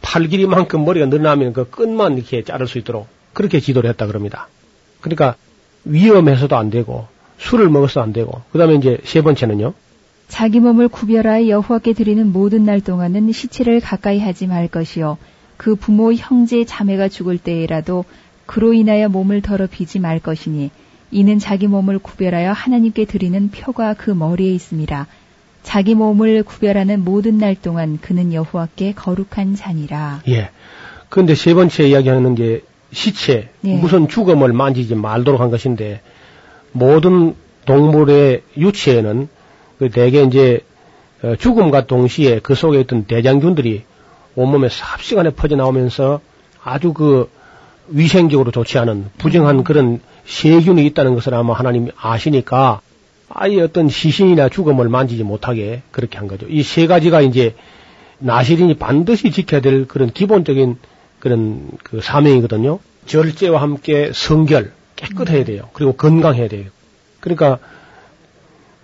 팔 0.00 0.28
길이만큼 0.28 0.84
머리가 0.84 1.06
늘어나면 1.06 1.52
그 1.52 1.68
끝만 1.68 2.16
이렇게 2.16 2.42
자를 2.44 2.66
수 2.66 2.78
있도록 2.78 3.08
그렇게 3.34 3.60
지도를 3.60 3.90
했다 3.90 4.06
그럽니다. 4.06 4.48
그러니까 5.00 5.34
위험해서도 5.84 6.56
안 6.56 6.70
되고 6.70 7.08
술을 7.38 7.68
먹어서 7.68 8.00
안 8.00 8.12
되고 8.12 8.42
그다음에 8.52 8.76
이제 8.76 8.98
세 9.04 9.22
번째는요. 9.22 9.74
자기 10.28 10.60
몸을 10.60 10.88
구별하여 10.88 11.48
여호와께 11.48 11.94
드리는 11.94 12.32
모든 12.32 12.64
날 12.64 12.80
동안은 12.80 13.32
시체를 13.32 13.80
가까이 13.80 14.20
하지 14.20 14.46
말 14.46 14.68
것이요 14.68 15.18
그 15.56 15.74
부모 15.74 16.12
형제 16.12 16.64
자매가 16.64 17.08
죽을 17.08 17.38
때에라도 17.38 18.04
그로 18.46 18.72
인하여 18.72 19.08
몸을 19.08 19.42
더럽히지 19.42 19.98
말 19.98 20.20
것이니 20.20 20.70
이는 21.10 21.38
자기 21.38 21.66
몸을 21.66 21.98
구별하여 21.98 22.52
하나님께 22.52 23.06
드리는 23.06 23.50
표가 23.50 23.94
그 23.94 24.10
머리에 24.10 24.52
있습니다. 24.52 25.06
자기 25.62 25.94
몸을 25.94 26.42
구별하는 26.44 27.04
모든 27.04 27.38
날 27.38 27.54
동안 27.54 27.98
그는 28.00 28.32
여호와께 28.32 28.92
거룩한 28.92 29.56
자니라. 29.56 30.22
예. 30.28 30.50
그런데 31.08 31.34
세 31.34 31.54
번째 31.54 31.88
이야기하는 31.88 32.34
게 32.34 32.62
시체, 32.92 33.48
예. 33.64 33.74
무슨 33.74 34.08
죽음을 34.08 34.52
만지지 34.52 34.94
말도록 34.94 35.40
한 35.40 35.50
것인데 35.50 36.00
모든 36.72 37.34
동물의 37.64 38.42
유체에는 38.56 39.28
그 39.78 39.90
대개 39.90 40.22
이제 40.22 40.60
어, 41.22 41.34
죽음과 41.36 41.86
동시에 41.86 42.40
그 42.42 42.54
속에 42.54 42.80
있던 42.80 43.04
대장균들이 43.04 43.82
온몸에 44.36 44.68
삽시간에 44.68 45.30
퍼져 45.30 45.56
나오면서 45.56 46.20
아주 46.62 46.92
그 46.92 47.28
위생적으로 47.88 48.50
좋지 48.50 48.78
않은 48.78 49.06
부정한 49.18 49.64
그런 49.64 50.00
세균이 50.26 50.84
있다는 50.86 51.14
것을 51.14 51.34
아마 51.34 51.54
하나님이 51.54 51.90
아시니까 51.96 52.80
아예 53.30 53.60
어떤 53.60 53.88
시신이나 53.88 54.48
죽음을 54.48 54.88
만지지 54.88 55.22
못하게 55.24 55.82
그렇게 55.90 56.18
한 56.18 56.28
거죠. 56.28 56.46
이 56.48 56.62
세 56.62 56.86
가지가 56.86 57.20
이제 57.22 57.54
나시린이 58.18 58.74
반드시 58.74 59.30
지켜야 59.30 59.60
될 59.60 59.86
그런 59.86 60.10
기본적인 60.10 60.76
그런 61.18 61.70
그 61.82 62.00
사명이거든요. 62.00 62.78
절제와 63.06 63.60
함께 63.62 64.10
성결, 64.14 64.72
깨끗해야 64.96 65.44
돼요. 65.44 65.68
그리고 65.72 65.92
건강해야 65.92 66.48
돼요. 66.48 66.66
그러니까 67.20 67.58
그 67.58 67.77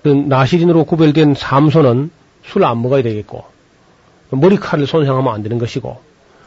나시린으로 0.09 0.85
구별된 0.85 1.35
삼손은 1.35 2.11
술 2.45 2.65
안 2.65 2.83
먹어야 2.83 3.03
되겠고 3.03 3.45
머리칼을 4.31 4.87
손상하면 4.87 5.33
안 5.33 5.43
되는 5.43 5.59
것이고 5.59 5.99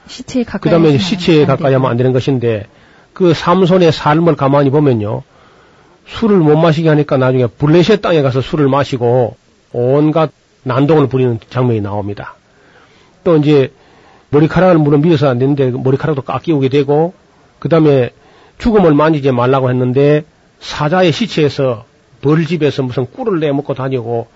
시체에 0.08 0.44
가까이 0.44 0.72
그다음에 0.72 0.98
시체에 0.98 1.46
가까이 1.46 1.74
하면 1.74 1.90
안 1.90 1.98
되는 1.98 2.14
것인데 2.14 2.68
그 3.14 3.34
삼손의 3.34 3.92
삶을 3.92 4.36
가만히 4.36 4.70
보면요 4.70 5.24
술을 6.08 6.38
못 6.38 6.56
마시게 6.58 6.88
하니까 6.90 7.18
나중에 7.18 7.48
블레셋 7.48 8.02
땅에 8.02 8.22
가서 8.22 8.42
술을 8.42 8.68
마시고 8.70 9.36
온갖 9.74 10.32
난동을 10.64 11.08
부리는 11.08 11.40
장면이 11.50 11.82
나옵니다. 11.82 12.36
또 13.24 13.38
이제 13.38 13.74
머리카락을 14.30 14.78
물론 14.78 15.02
밀어서 15.02 15.30
안 15.30 15.40
되는데 15.40 15.72
머리카락도 15.72 16.22
깎이오게 16.22 16.70
되고 16.70 17.14
그 17.60 17.70
다음에 17.70 18.12
죽음을 18.58 18.94
만지지 18.94 19.32
말라고 19.32 19.70
했는데 19.70 20.24
사자의 20.60 21.12
시체에서 21.12 21.86
벌집에서 22.22 22.84
무슨 22.84 23.06
꿀을 23.06 23.40
내먹고 23.40 23.74
다니고 23.74 24.28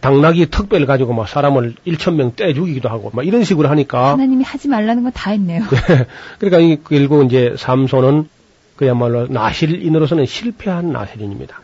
당나귀 0.00 0.50
턱배를 0.50 0.86
가지고 0.86 1.12
막 1.12 1.28
사람을 1.28 1.74
1천 1.86 2.14
명 2.14 2.32
떼 2.34 2.52
죽이기도 2.54 2.88
하고 2.88 3.10
막 3.14 3.24
이런 3.26 3.44
식으로 3.44 3.68
하니까 3.68 4.12
하나님이 4.12 4.42
하지 4.42 4.68
말라는 4.68 5.04
건 5.04 5.12
다 5.12 5.30
했네요. 5.30 5.62
네. 5.62 6.06
그러니까 6.40 6.82
결국 6.88 7.24
이제 7.26 7.54
삼손은 7.56 8.28
그야말로 8.76 9.28
나실인으로서는 9.28 10.26
실패한 10.26 10.90
나실인입니다. 10.92 11.60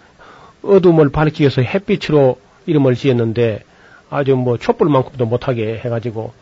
어둠을 0.62 1.08
밝히기 1.10 1.42
위해서 1.42 1.62
햇빛으로 1.62 2.38
이름을 2.66 2.94
지었는데 2.94 3.64
아주 4.10 4.36
뭐 4.36 4.56
촛불만큼도 4.56 5.26
못하게 5.26 5.80
해가지고 5.84 6.32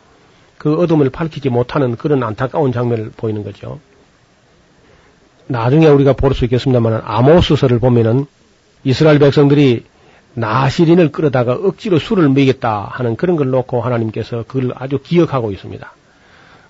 그 0.59 0.75
어둠을 0.79 1.09
밝히지 1.09 1.49
못하는 1.49 1.95
그런 1.95 2.21
안타까운 2.23 2.71
장면을 2.73 3.11
보이는 3.15 3.43
거죠. 3.43 3.79
나중에 5.47 5.87
우리가 5.87 6.13
볼 6.13 6.33
수 6.33 6.45
있겠습니다만 6.45 7.01
아모스서를 7.05 7.79
보면은 7.79 8.25
이스라엘 8.83 9.19
백성들이 9.19 9.83
나시린을 10.33 11.11
끌어다가 11.11 11.53
억지로 11.53 11.97
술을 11.97 12.29
먹이겠다 12.29 12.89
하는 12.91 13.15
그런 13.15 13.35
걸 13.35 13.49
놓고 13.49 13.81
하나님께서 13.81 14.43
그걸 14.47 14.71
아주 14.75 14.99
기억하고 15.01 15.51
있습니다. 15.51 15.91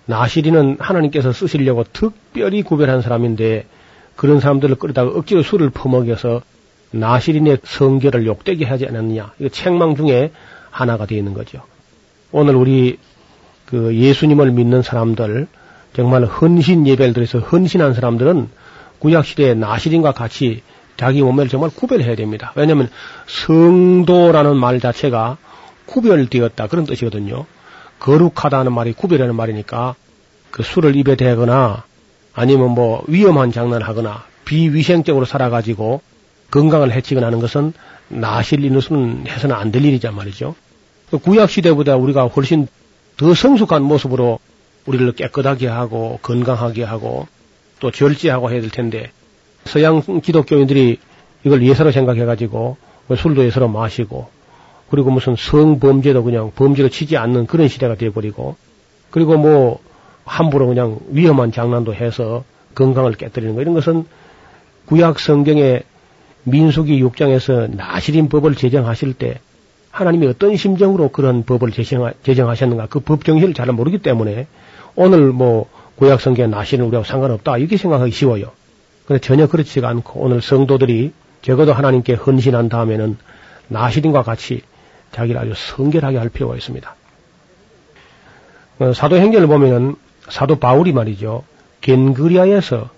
나시리는 0.05 0.78
하나님께서 0.80 1.34
쓰시려고 1.34 1.84
특별히 1.91 2.64
구별한 2.64 3.01
사람인데 3.01 3.66
그런 4.16 4.39
사람들을 4.39 4.76
끌다가 4.76 5.12
억지로 5.12 5.43
술을 5.43 5.70
퍼먹여서 5.70 6.41
나시린의 6.91 7.60
성결을 7.64 8.26
욕되게 8.26 8.66
하지 8.66 8.88
않았느냐. 8.88 9.34
이거 9.39 9.49
책망 9.49 9.95
중에 9.95 10.32
하나가 10.72 11.05
되어 11.05 11.18
있는 11.18 11.34
거죠. 11.34 11.62
오늘 12.32 12.55
우리 12.55 12.97
그 13.66 13.95
예수님을 13.95 14.51
믿는 14.51 14.82
사람들, 14.82 15.47
정말 15.93 16.26
헌신 16.26 16.88
예배를 16.88 17.14
드려서 17.14 17.39
헌신한 17.39 17.93
사람들은 17.93 18.49
구약시대의 18.99 19.58
나시린과 19.58 20.14
같이 20.14 20.62
자기 20.98 21.22
몸매를 21.22 21.50
정말 21.50 21.70
구별해야 21.70 22.16
됩니다. 22.16 22.52
왜냐하면 22.56 22.89
성도라는 23.28 24.58
말 24.58 24.80
자체가 24.80 25.38
구별되었다 25.86 26.68
그런 26.68 26.86
뜻이거든요. 26.86 27.45
거룩하다는 28.00 28.74
말이 28.74 28.93
구별하는 28.93 29.36
말이니까 29.36 29.95
그 30.52 30.64
술을 30.64 30.95
입에 30.95 31.16
대거나 31.16 31.84
아니면 32.34 32.72
뭐 32.72 33.04
위험한 33.08 33.52
장난을 33.52 33.88
하거나 33.88 34.24
비위생적으로 34.45 35.26
살아가지고 35.26 36.02
건강을 36.52 36.91
해치거나 36.91 37.28
하는 37.28 37.39
것은 37.39 37.74
나실 38.10 38.64
인으로는 38.64 39.28
해서는 39.28 39.56
안 39.56 39.72
될 39.72 39.84
일이란 39.84 40.16
말이죠. 40.16 40.56
그 41.10 41.18
구약 41.18 41.50
시대보다 41.50 41.95
우리가 41.95 42.28
훨씬 42.28 42.68
더 43.18 43.34
성숙한 43.34 43.82
모습으로 43.84 44.39
우리를 44.86 45.12
깨끗하게 45.14 45.68
하고 45.68 46.20
건강하게 46.22 46.84
하고 46.84 47.28
또 47.80 47.91
절제하고 47.91 48.52
해야 48.52 48.62
될 48.62 48.70
텐데 48.70 49.12
서양 49.68 50.01
기독교인들이 50.22 50.99
이걸 51.43 51.63
예사로 51.63 51.91
생각해가지고 51.91 52.78
술도 53.15 53.45
예사로 53.45 53.68
마시고 53.68 54.28
그리고 54.89 55.11
무슨 55.11 55.36
성범죄도 55.38 56.24
그냥 56.24 56.51
범죄로 56.55 56.89
치지 56.89 57.18
않는 57.18 57.45
그런 57.45 57.68
시대가 57.68 57.95
되어버리고 57.95 58.55
그리고 59.09 59.38
뭐 59.38 59.80
함부로 60.26 60.68
그냥 60.68 60.99
위험한 61.09 61.51
장난도 61.51 61.93
해서 61.93 62.43
건강을 62.76 63.13
깨뜨리는 63.13 63.55
거 63.55 63.61
이런 63.61 63.74
것은 63.74 64.05
구약 64.86 65.20
성경의 65.20 65.84
민수기 66.43 67.03
6장에서 67.03 67.70
나시린 67.76 68.30
법을 68.30 68.55
제정하실 68.55 69.13
때 69.13 69.39
하나님이 69.91 70.28
어떤 70.28 70.55
심정으로 70.55 71.09
그런 71.09 71.43
법을 71.43 71.72
제정하, 71.72 72.13
제정하셨는가 72.24 72.88
그 72.88 72.99
법 72.99 73.26
정신을 73.26 73.53
잘 73.53 73.68
모르기 73.68 73.97
때문에 73.97 74.47
오늘 74.95 75.32
뭐 75.32 75.68
구약 75.95 76.22
성경의 76.22 76.51
나시는 76.51 76.86
우리하고 76.86 77.05
상관없다 77.05 77.57
이렇게 77.57 77.78
생각하기 77.78 78.11
쉬워요. 78.11 78.51
그런데 79.08 79.26
전혀 79.26 79.47
그렇지가 79.47 79.88
않고 79.88 80.20
오늘 80.20 80.41
성도들이 80.41 81.14
적어도 81.41 81.74
하나님께 81.74 82.16
헌신한 82.16 82.68
다음에는 82.68 83.18
나시린과 83.70 84.24
같이 84.24 84.62
자기를 85.14 85.39
아주 85.39 85.53
성결하게 85.55 86.18
할 86.18 86.30
필요가 86.30 86.55
있습니다. 86.55 86.95
어, 88.80 88.93
사도행전을 88.93 89.47
보면은 89.47 89.95
사도 90.28 90.58
바울이 90.58 90.91
말이죠. 90.91 91.45
겐그리아에서 91.82 92.89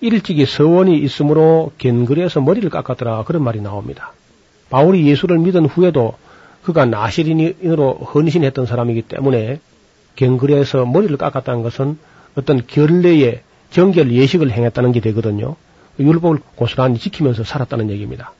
일찍이 0.00 0.46
서원이 0.46 0.98
있으므로 0.98 1.72
겐그리에서 1.76 2.40
머리를 2.40 2.68
깎았더라 2.70 3.24
그런 3.24 3.44
말이 3.44 3.60
나옵니다. 3.60 4.14
바울이 4.70 5.06
예수를 5.06 5.38
믿은 5.38 5.66
후에도 5.66 6.14
그가 6.62 6.86
나시린으로 6.86 7.92
헌신했던 8.14 8.64
사람이기 8.64 9.02
때문에 9.02 9.60
겐그리에서 10.16 10.86
머리를 10.86 11.16
깎았다는 11.18 11.62
것은 11.62 11.98
어떤 12.34 12.66
결례의 12.66 13.42
정결 13.70 14.12
예식을 14.12 14.50
행했다는 14.50 14.92
게 14.92 15.00
되거든요. 15.00 15.56
율법을 15.98 16.38
고스란히 16.54 16.98
지키면서 16.98 17.44
살았다는 17.44 17.90
얘기입니다. 17.90 18.32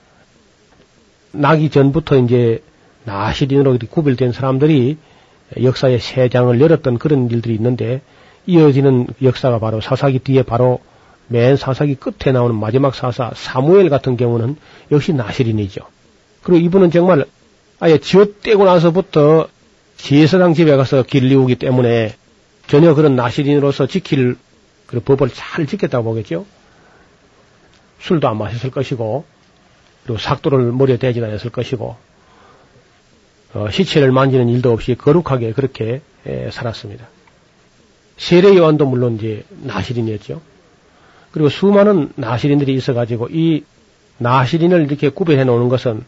나기 1.32 1.70
전부터 1.70 2.18
이제 2.18 2.62
나시린으로 3.04 3.78
구별된 3.90 4.32
사람들이 4.32 4.96
역사의 5.62 6.00
세 6.00 6.28
장을 6.28 6.60
열었던 6.60 6.98
그런 6.98 7.30
일들이 7.30 7.54
있는데 7.54 8.02
이어지는 8.46 9.08
역사가 9.22 9.58
바로 9.58 9.80
사사기 9.80 10.18
뒤에 10.20 10.42
바로 10.42 10.80
맨 11.28 11.56
사사기 11.56 11.94
끝에 11.94 12.32
나오는 12.32 12.54
마지막 12.56 12.94
사사 12.94 13.30
사무엘 13.34 13.88
같은 13.88 14.16
경우는 14.16 14.56
역시 14.90 15.12
나시린이죠. 15.12 15.82
그리고 16.42 16.64
이분은 16.64 16.90
정말 16.90 17.24
아예 17.78 17.98
지어떼고 17.98 18.64
나서부터 18.64 19.48
제사장 19.96 20.54
집에 20.54 20.76
가서 20.76 21.02
길리우기 21.02 21.56
때문에 21.56 22.14
전혀 22.66 22.94
그런 22.94 23.16
나시린으로서 23.16 23.86
지킬 23.86 24.36
그 24.90 24.98
법을 24.98 25.30
잘 25.30 25.66
지켰다고 25.66 26.02
보겠죠. 26.04 26.44
술도 28.00 28.28
안 28.28 28.38
마셨을 28.38 28.70
것이고 28.70 29.24
그리고 30.02 30.18
삭도를 30.18 30.72
머리에 30.72 30.96
대지 30.96 31.22
않았을 31.22 31.50
것이고 31.50 31.96
어, 33.54 33.70
시체를 33.70 34.10
만지는 34.10 34.48
일도 34.48 34.72
없이 34.72 34.96
거룩하게 34.96 35.52
그렇게 35.52 36.00
에, 36.26 36.50
살았습니다. 36.50 37.06
세례 38.16 38.56
요한도 38.56 38.86
물론 38.86 39.14
이제 39.14 39.44
나시린이었죠. 39.62 40.40
그리고 41.30 41.48
수많은 41.48 42.12
나시린들이 42.16 42.74
있어가지고 42.74 43.28
이 43.30 43.64
나시린을 44.18 44.82
이렇게 44.82 45.08
구별해 45.08 45.44
놓는 45.44 45.68
것은 45.68 46.04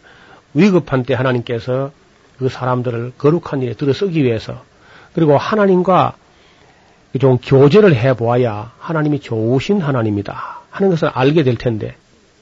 위급한 0.54 1.04
때 1.04 1.14
하나님께서 1.14 1.92
그 2.38 2.48
사람들을 2.48 3.12
거룩한 3.16 3.62
일에 3.62 3.74
들어서기 3.74 4.24
위해서 4.24 4.64
그리고 5.14 5.38
하나님과 5.38 6.16
좀 7.18 7.38
교제를 7.38 7.94
해 7.94 8.14
보아야 8.14 8.72
하나님이 8.78 9.20
좋으신 9.20 9.80
하나님이다 9.80 10.60
하는 10.70 10.90
것을 10.90 11.08
알게 11.12 11.42
될 11.42 11.56
텐데 11.56 11.94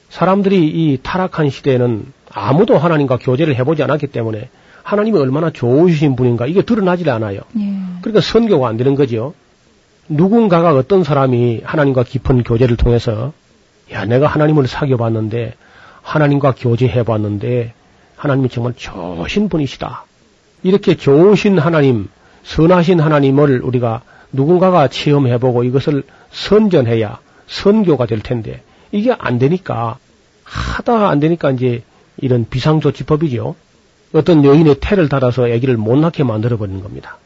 사람들이 0.09 0.67
이 0.67 0.99
타락한 1.01 1.49
시대에는 1.49 2.05
아무도 2.33 2.77
하나님과 2.77 3.17
교제를 3.17 3.55
해보지 3.55 3.83
않았기 3.83 4.07
때문에 4.07 4.49
하나님이 4.83 5.17
얼마나 5.17 5.49
좋으신 5.51 6.15
분인가 6.15 6.47
이게 6.47 6.61
드러나질 6.61 7.09
않아요. 7.09 7.41
예. 7.59 7.73
그러니까 8.01 8.21
선교가 8.21 8.67
안 8.67 8.77
되는 8.77 8.95
거죠. 8.95 9.33
누군가가 10.09 10.73
어떤 10.73 11.03
사람이 11.03 11.61
하나님과 11.63 12.03
깊은 12.03 12.43
교제를 12.43 12.77
통해서 12.77 13.33
야 13.91 14.05
내가 14.05 14.27
하나님을 14.27 14.67
사귀어 14.67 14.97
봤는데 14.97 15.53
하나님과 16.01 16.55
교제해 16.57 17.03
봤는데 17.03 17.73
하나님이 18.15 18.49
정말 18.49 18.73
좋으신 18.75 19.49
분이시다. 19.49 20.05
이렇게 20.63 20.95
좋으신 20.95 21.57
하나님, 21.59 22.09
선하신 22.43 22.99
하나님을 22.99 23.61
우리가 23.61 24.01
누군가가 24.31 24.87
체험해보고 24.87 25.63
이것을 25.63 26.03
선전해야 26.31 27.19
선교가 27.47 28.05
될 28.05 28.19
텐데 28.21 28.61
이게 28.91 29.13
안 29.17 29.39
되니까 29.39 29.97
하다 30.43 31.09
안 31.09 31.19
되니까 31.19 31.51
이제 31.51 31.83
이런 32.17 32.45
비상조치법이죠. 32.49 33.55
어떤 34.13 34.43
여인의 34.43 34.75
태를 34.81 35.09
달아서 35.09 35.45
아기를 35.45 35.77
못 35.77 35.97
낳게 35.97 36.23
만들어 36.23 36.57
버리는 36.57 36.81
겁니다. 36.81 37.17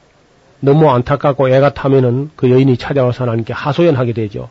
너무 0.59 0.89
안타깝고 0.89 1.49
애가 1.49 1.73
타면은 1.73 2.31
그 2.35 2.49
여인이 2.49 2.77
찾아와서 2.77 3.23
하나님께 3.23 3.53
하소연하게 3.53 4.13
되죠. 4.13 4.49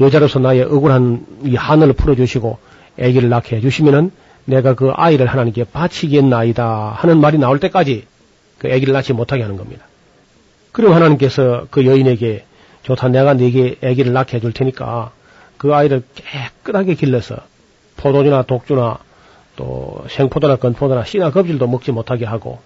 여자로서 0.00 0.38
나의 0.38 0.62
억울한 0.62 1.26
이 1.44 1.54
한을 1.54 1.92
풀어주시고 1.92 2.58
아기를 2.98 3.28
낳게 3.28 3.56
해주시면은 3.56 4.10
내가 4.46 4.74
그 4.74 4.90
아이를 4.90 5.26
하나님께 5.26 5.64
바치겠나이다 5.64 6.96
하는 6.96 7.20
말이 7.20 7.38
나올 7.38 7.60
때까지 7.60 8.06
그 8.58 8.72
아기를 8.72 8.92
낳지 8.92 9.12
못하게 9.12 9.42
하는 9.42 9.56
겁니다. 9.56 9.86
그럼 10.74 10.92
하나님께서 10.92 11.68
그 11.70 11.86
여인에게 11.86 12.44
좋다 12.82 13.06
내가 13.06 13.32
네게 13.34 13.76
아기를 13.80 14.12
낳게 14.12 14.38
해줄 14.38 14.52
테니까 14.52 15.12
그 15.56 15.72
아이를 15.72 16.02
깨끗하게 16.16 16.94
길러서 16.94 17.36
포도주나 17.96 18.42
독주나 18.42 18.98
또 19.54 20.04
생포도나 20.08 20.56
건포도나 20.56 21.04
씨나 21.04 21.30
겁질도 21.30 21.68
먹지 21.68 21.92
못하게 21.92 22.24
하고 22.24 22.58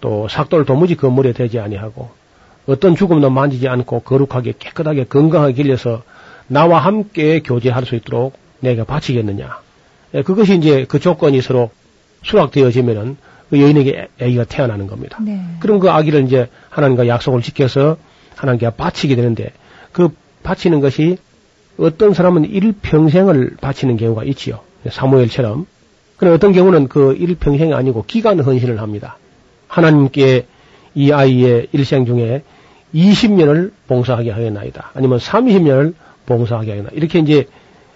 또 0.00 0.28
삭도를 0.28 0.64
도무지 0.66 0.94
건물에 0.94 1.32
대지 1.32 1.58
아니하고 1.58 2.10
어떤 2.66 2.94
죽음도 2.94 3.28
만지지 3.28 3.66
않고 3.66 4.02
거룩하게 4.02 4.54
깨끗하게 4.60 5.06
건강하게 5.06 5.54
길려서 5.54 6.04
나와 6.46 6.78
함께 6.78 7.40
교제할 7.40 7.86
수 7.86 7.96
있도록 7.96 8.34
내가 8.60 8.84
바치겠느냐. 8.84 9.58
예, 10.14 10.22
그것이 10.22 10.56
이제 10.58 10.86
그 10.88 11.00
조건이 11.00 11.42
서로 11.42 11.70
수락되어지면은 12.22 13.16
그 13.52 13.60
여인에게 13.60 14.08
아기가 14.18 14.44
태어나는 14.44 14.86
겁니다. 14.86 15.18
네. 15.20 15.38
그럼 15.60 15.78
그 15.78 15.90
아기를 15.90 16.24
이제 16.24 16.48
하나님과 16.70 17.06
약속을 17.06 17.42
지켜서 17.42 17.98
하나님께 18.34 18.70
바치게 18.70 19.14
되는데 19.14 19.52
그 19.92 20.08
바치는 20.42 20.80
것이 20.80 21.18
어떤 21.76 22.14
사람은 22.14 22.46
일평생을 22.46 23.56
바치는 23.60 23.98
경우가 23.98 24.24
있지요. 24.24 24.60
사무엘처럼. 24.88 25.66
그런데 26.16 26.34
어떤 26.34 26.52
경우는 26.54 26.88
그 26.88 27.12
일평생이 27.12 27.74
아니고 27.74 28.04
기간 28.06 28.40
헌신을 28.40 28.80
합니다. 28.80 29.18
하나님께 29.68 30.46
이 30.94 31.12
아이의 31.12 31.66
일생 31.72 32.06
중에 32.06 32.44
20년을 32.94 33.72
봉사하게 33.86 34.30
하겠나이다. 34.30 34.92
아니면 34.94 35.18
30년을 35.18 35.92
봉사하게 36.24 36.70
하겠나. 36.70 36.88
이렇게 36.94 37.18
이제 37.18 37.48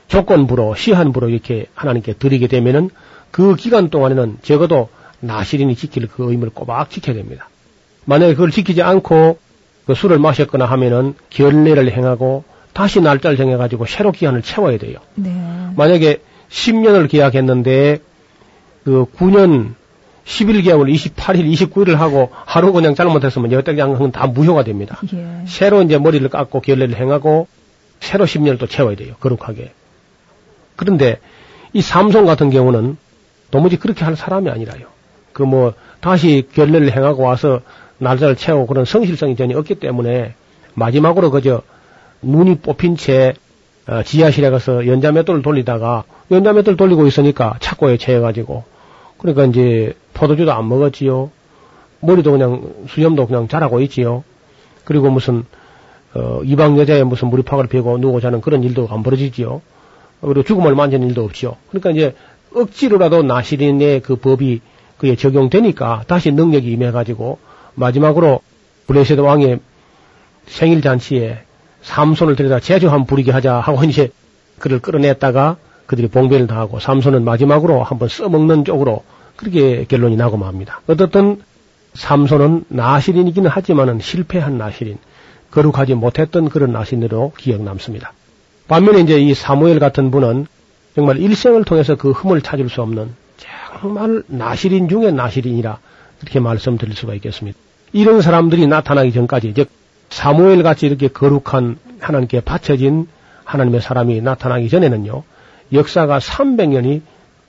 조건부로, 0.09 0.75
시한부로 0.75 1.31
이렇게 1.31 1.65
하나님께 1.75 2.13
드리게 2.13 2.47
되면은 2.47 2.91
그 3.31 3.57
기간 3.57 3.89
동안에는 3.89 4.37
적어도 4.43 4.91
나시린이 5.21 5.75
지킬 5.77 6.07
그 6.07 6.31
의무를 6.31 6.53
꼬박 6.53 6.91
지켜야 6.91 7.17
됩니다. 7.17 7.49
만약에 8.05 8.35
그걸 8.35 8.51
지키지 8.51 8.83
않고 8.83 9.39
그 9.87 9.95
술을 9.95 10.19
마셨거나 10.19 10.65
하면은 10.67 11.15
결례를 11.31 11.93
행하고 11.93 12.45
다시 12.73 13.01
날짜를 13.01 13.37
정해가지고 13.37 13.87
새로 13.87 14.13
기한을 14.13 14.43
채워야 14.43 14.79
돼요. 14.79 14.99
네. 15.15 15.31
만약에 15.77 16.21
10년을 16.51 17.09
계약했는데 17.09 18.01
그 18.85 19.07
9년 19.17 19.75
11개월, 20.25 20.93
28일, 20.93 21.51
29일을 21.53 21.95
하고 21.95 22.31
하루 22.33 22.73
그냥 22.73 22.95
잘못했으면 22.95 23.53
여덟 23.53 23.79
양은 23.79 24.11
다 24.11 24.27
무효가 24.27 24.65
됩니다. 24.65 25.01
예. 25.15 25.45
새로 25.47 25.83
이제 25.83 25.99
머리를 25.99 26.29
깎고 26.29 26.61
결례를 26.61 26.97
행하고 26.97 27.47
새로 28.01 28.25
10년을 28.25 28.59
또 28.59 28.67
채워야 28.67 28.97
돼요. 28.97 29.15
거룩하게. 29.21 29.73
그런데 30.75 31.21
이 31.73 31.81
삼손 31.81 32.27
같은 32.27 32.51
경우는 32.51 32.97
도무지 33.51 33.77
그렇게 33.77 34.05
할 34.05 34.17
사람이 34.17 34.51
아니라요. 34.51 34.96
그 35.37 35.43
뭐 35.43 35.75
다시 36.01 36.49
결례를 36.55 36.97
행하고 36.97 37.23
와서 37.23 37.61
날짜를 37.99 38.37
채우고 38.37 38.67
그런 38.67 38.87
성실성이 38.87 39.37
전혀 39.37 39.59
없기 39.59 39.75
때문에 39.75 40.35
마지막으로 40.75 41.31
그저 41.31 41.61
눈이 42.23 42.61
뽑힌 42.61 42.97
채 42.97 43.35
어, 43.87 44.03
지하실에 44.03 44.49
가서 44.49 44.87
연자 44.87 45.13
맷돌을 45.13 45.43
돌리다가 45.43 46.05
연자 46.31 46.55
맷돌 46.55 46.79
돌리고 46.79 47.07
있으니까 47.07 47.57
착고에 47.61 47.99
채여가지고 47.99 48.65
그러니까 49.19 49.45
이제 49.45 49.93
포도주도 50.15 50.53
안 50.53 50.69
먹었지요. 50.69 51.31
머리도 52.01 52.33
그냥 52.33 52.73
수염도 52.89 53.27
그냥 53.27 53.47
자라고 53.47 53.81
있지요. 53.83 54.25
그리고 54.85 55.11
무슨 55.11 55.45
어, 56.15 56.41
이방 56.45 56.79
여자의 56.79 57.05
무슨 57.05 57.29
무리팍을 57.29 57.67
베고 57.67 57.99
누워 57.99 58.21
자는 58.21 58.41
그런 58.41 58.63
일도 58.63 58.89
안 58.91 59.03
벌어지지요. 59.03 59.61
그리고 60.23 60.43
죽음을 60.43 60.75
만지는 60.75 61.09
일도 61.09 61.25
없지요. 61.25 61.57
그러니까 61.69 61.91
이제 61.91 62.15
억지로라도 62.55 63.23
나시린의 63.23 64.01
그 64.01 64.17
법이 64.17 64.63
그에 64.99 65.17
적용되니까 65.17 66.05
다시 66.07 66.33
능력이 66.33 66.71
임해가지고 66.73 67.39
마지막으로 67.75 68.41
블레셋 68.87 69.19
왕의 69.19 69.61
생일 70.47 70.81
잔치에 70.81 71.41
삼손을 71.83 72.37
데려다 72.37 72.61
제주 72.61 72.91
한 72.91 73.07
부리게 73.07 73.31
하자 73.33 73.61
하고 73.61 73.85
이제 73.85 74.11
그를 74.59 74.81
끌어냈다가 74.81 75.57
그들이 75.87 76.09
봉변을 76.09 76.47
당하고 76.47 76.81
삼손은 76.81 77.25
마지막으로 77.25 77.83
한번 77.83 78.09
써먹는 78.09 78.65
쪽으로 78.65 79.05
그렇게 79.37 79.85
결론이 79.85 80.17
나고 80.17 80.37
맙니다. 80.37 80.81
어떻든 80.87 81.43
삼손은 81.95 82.65
나시린이기는 82.69 83.49
하지만은 83.49 84.01
실패한 84.01 84.59
나시린, 84.59 84.99
거룩하지 85.51 85.95
못했던 85.95 86.49
그런 86.49 86.73
나시린으로 86.73 87.33
기억 87.39 87.63
남습니다. 87.63 88.13
반면에 88.69 89.01
이제 89.01 89.19
이 89.19 89.33
사무엘 89.35 89.79
같은 89.79 90.11
분은 90.11 90.47
정말 90.95 91.19
일생을 91.19 91.65
통해서 91.65 91.95
그 91.95 92.11
흠을 92.11 92.41
찾을 92.43 92.69
수 92.69 92.83
없는 92.83 93.15
정말 93.81 94.23
나시린 94.27 94.89
중에 94.89 95.11
나시린이라 95.11 95.79
그렇게 96.21 96.41
말씀드릴 96.41 96.95
수가 96.95 97.15
있겠습니다. 97.15 97.59
이런 97.93 98.21
사람들이 98.21 98.67
나타나기 98.67 99.13
전까지 99.13 99.55
즉 99.55 99.69
사무엘 100.11 100.63
같이 100.63 100.87
이렇게 100.87 101.09
거룩한 101.09 101.79
하나님께 102.01 102.41
바쳐진 102.41 103.09
하나님의 103.45 103.81
사람이 103.81 104.21
나타나기 104.21 104.69
전에는요 104.69 105.23
역사가 105.73 106.19
300년이 106.19 107.03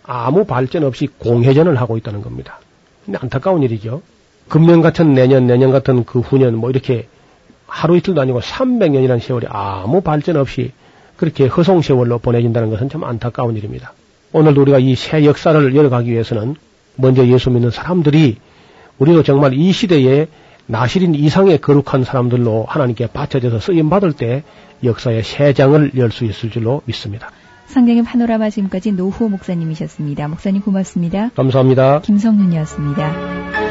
아무 0.03 0.45
발전 0.45 0.83
없이 0.83 1.07
공회전을 1.07 1.79
하고 1.79 1.97
있다는 1.97 2.21
겁니다. 2.21 2.59
근데 3.05 3.19
안타까운 3.21 3.61
일이죠. 3.63 4.01
금년 4.47 4.81
같은 4.81 5.13
내년, 5.13 5.47
내년 5.47 5.71
같은 5.71 6.05
그 6.05 6.19
후년 6.19 6.55
뭐 6.55 6.69
이렇게 6.69 7.07
하루 7.67 7.97
이틀도 7.97 8.21
아니고 8.21 8.39
300년이라는 8.39 9.19
세월이 9.19 9.47
아무 9.49 10.01
발전 10.01 10.37
없이 10.37 10.71
그렇게 11.17 11.47
허송 11.47 11.81
세월로 11.81 12.19
보내진다는 12.19 12.69
것은 12.69 12.89
참 12.89 13.03
안타까운 13.03 13.57
일입니다. 13.57 13.93
오늘도 14.33 14.61
우리가 14.61 14.79
이 14.79 14.95
새 14.95 15.25
역사를 15.25 15.75
열어가기 15.75 16.11
위해서는 16.11 16.55
먼저 16.95 17.25
예수 17.27 17.49
믿는 17.49 17.71
사람들이 17.71 18.37
우리도 18.99 19.23
정말 19.23 19.53
이 19.53 19.71
시대에 19.71 20.27
나시린 20.65 21.15
이상의 21.15 21.59
거룩한 21.59 22.03
사람들로 22.03 22.65
하나님께 22.67 23.07
바쳐져서 23.07 23.59
쓰임 23.59 23.89
받을 23.89 24.11
때 24.13 24.43
역사의 24.83 25.23
새 25.23 25.53
장을 25.53 25.91
열 25.95 26.11
수 26.11 26.25
있을 26.25 26.49
줄로 26.49 26.81
믿습니다. 26.85 27.31
성경의 27.67 28.03
파노라마 28.03 28.49
지금까지 28.49 28.91
노후 28.93 29.29
목사님이셨습니다. 29.29 30.27
목사님 30.27 30.61
고맙습니다. 30.61 31.29
감사합니다. 31.35 32.01
김성윤이었습니다. 32.01 33.66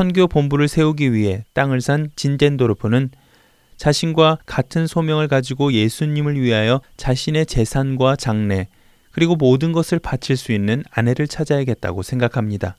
선교 0.00 0.26
본부를 0.26 0.66
세우기 0.66 1.12
위해 1.12 1.44
땅을 1.52 1.82
산 1.82 2.10
진젠도르프는 2.16 3.10
자신과 3.76 4.38
같은 4.46 4.86
소명을 4.86 5.28
가지고 5.28 5.74
예수님을 5.74 6.40
위하여 6.40 6.80
자신의 6.96 7.44
재산과 7.44 8.16
장래 8.16 8.68
그리고 9.10 9.36
모든 9.36 9.72
것을 9.72 9.98
바칠 9.98 10.38
수 10.38 10.52
있는 10.52 10.82
아내를 10.90 11.28
찾아야겠다고 11.28 12.02
생각합니다. 12.02 12.78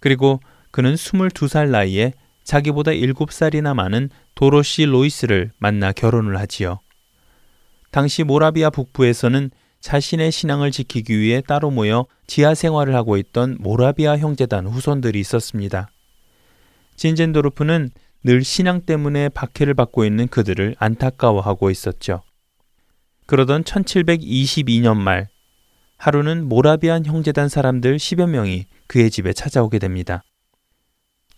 그리고 0.00 0.40
그는 0.70 0.94
22살 0.94 1.68
나이에 1.68 2.14
자기보다 2.42 2.92
7살이나 2.92 3.74
많은 3.74 4.08
도로시 4.34 4.86
로이스를 4.86 5.50
만나 5.58 5.92
결혼을 5.92 6.38
하지요. 6.38 6.80
당시 7.90 8.24
모라비아 8.24 8.70
북부에서는 8.70 9.50
자신의 9.82 10.32
신앙을 10.32 10.70
지키기 10.70 11.18
위해 11.18 11.42
따로 11.46 11.70
모여 11.70 12.06
지하 12.26 12.54
생활을 12.54 12.94
하고 12.94 13.18
있던 13.18 13.58
모라비아 13.60 14.16
형제단 14.16 14.66
후손들이 14.66 15.20
있었습니다. 15.20 15.90
진젠도르프는 16.96 17.90
늘 18.24 18.42
신앙 18.42 18.80
때문에 18.80 19.28
박해를 19.28 19.74
받고 19.74 20.04
있는 20.04 20.28
그들을 20.28 20.76
안타까워하고 20.78 21.70
있었죠. 21.70 22.22
그러던 23.26 23.64
1722년 23.64 24.96
말 24.96 25.28
하루는 25.96 26.48
모라비안 26.48 27.06
형제단 27.06 27.48
사람들 27.48 27.96
10여 27.96 28.28
명이 28.28 28.66
그의 28.86 29.10
집에 29.10 29.32
찾아오게 29.32 29.78
됩니다. 29.78 30.22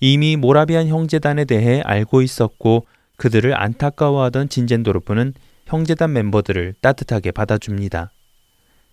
이미 0.00 0.36
모라비안 0.36 0.88
형제단에 0.88 1.44
대해 1.44 1.80
알고 1.84 2.22
있었고 2.22 2.86
그들을 3.16 3.59
안타까워하던 3.61 4.48
진젠도르프는 4.48 5.34
형제단 5.66 6.12
멤버들을 6.12 6.74
따뜻하게 6.80 7.32
받아줍니다. 7.32 8.12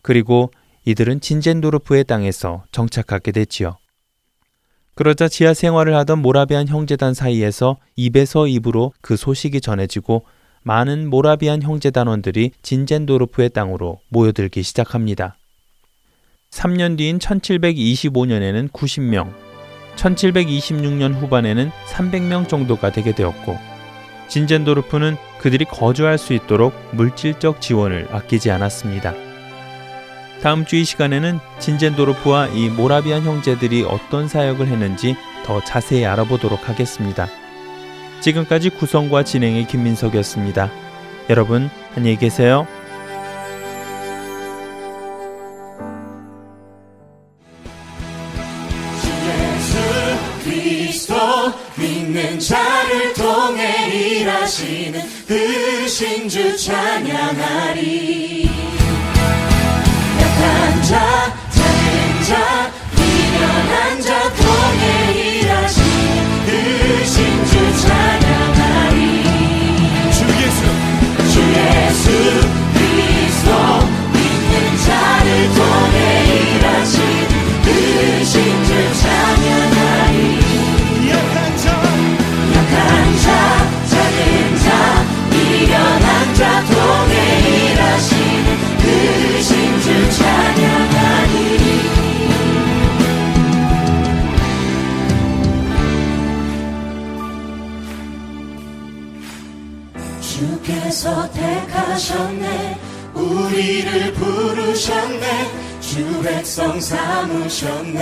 그리고 0.01 0.51
이들은 0.85 1.21
진젠도르프의 1.21 2.05
땅에서 2.05 2.63
정착하게 2.71 3.31
됐지요. 3.31 3.77
그러자 4.95 5.27
지하 5.27 5.55
생활을 5.55 5.95
하던 5.95 6.19
모라비안 6.19 6.67
형제단 6.67 7.15
사이에서 7.15 7.77
입에서 7.95 8.47
입으로 8.47 8.93
그 9.01 9.17
소식이 9.17 9.59
전해지고 9.59 10.25
많은 10.61 11.09
모라비안 11.09 11.63
형제단원들이 11.63 12.51
진젠도르프의 12.61 13.49
땅으로 13.49 13.99
모여들기 14.09 14.61
시작합니다. 14.61 15.35
3년 16.51 16.97
뒤인 16.97 17.17
1725년에는 17.17 18.71
90명, 18.71 19.33
1726년 19.95 21.15
후반에는 21.15 21.71
300명 21.87 22.47
정도가 22.47 22.91
되게 22.91 23.13
되었고, 23.13 23.57
진젠도르프는 24.27 25.17
그들이 25.39 25.65
거주할 25.65 26.19
수 26.19 26.33
있도록 26.33 26.73
물질적 26.91 27.59
지원을 27.59 28.07
아끼지 28.11 28.51
않았습니다. 28.51 29.32
다음 30.41 30.65
주 30.65 30.75
이 30.75 30.83
시간에는 30.83 31.39
진젠도르프와 31.59 32.47
이 32.47 32.69
모라비안 32.69 33.23
형제들이 33.23 33.83
어떤 33.83 34.27
사역을 34.27 34.67
했는지 34.67 35.15
더 35.45 35.61
자세히 35.63 36.05
알아보도록 36.05 36.67
하겠습니다. 36.67 37.27
지금까지 38.21 38.69
구성과 38.69 39.23
진행의 39.23 39.67
김민석이었습니다. 39.67 40.69
여러분, 41.29 41.69
안녕히 41.95 42.17
계세요. 42.17 42.67
믿는 51.75 52.39
자를 52.39 53.13
통해 53.13 53.87
일하시는 53.87 55.01
그 55.27 55.87
신주 55.87 56.55
찬양하리 56.57 58.42
자 60.83 61.33
작은 61.49 62.23
자 62.27 62.72
주께서 101.03 101.29
택하셨네. 101.31 102.79
우리를 103.13 104.13
부르셨네. 104.13 105.51
주 105.81 106.21
백성 106.21 106.79
삼으셨네. 106.79 107.99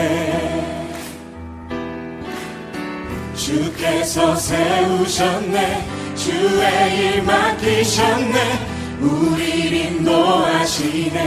주께서 3.33 4.35
세우셨네. 4.35 5.83
주의 6.15 6.97
일 6.99 7.23
맡기셨네. 7.23 8.67
우리를 8.99 9.73
인도하시네. 9.73 11.21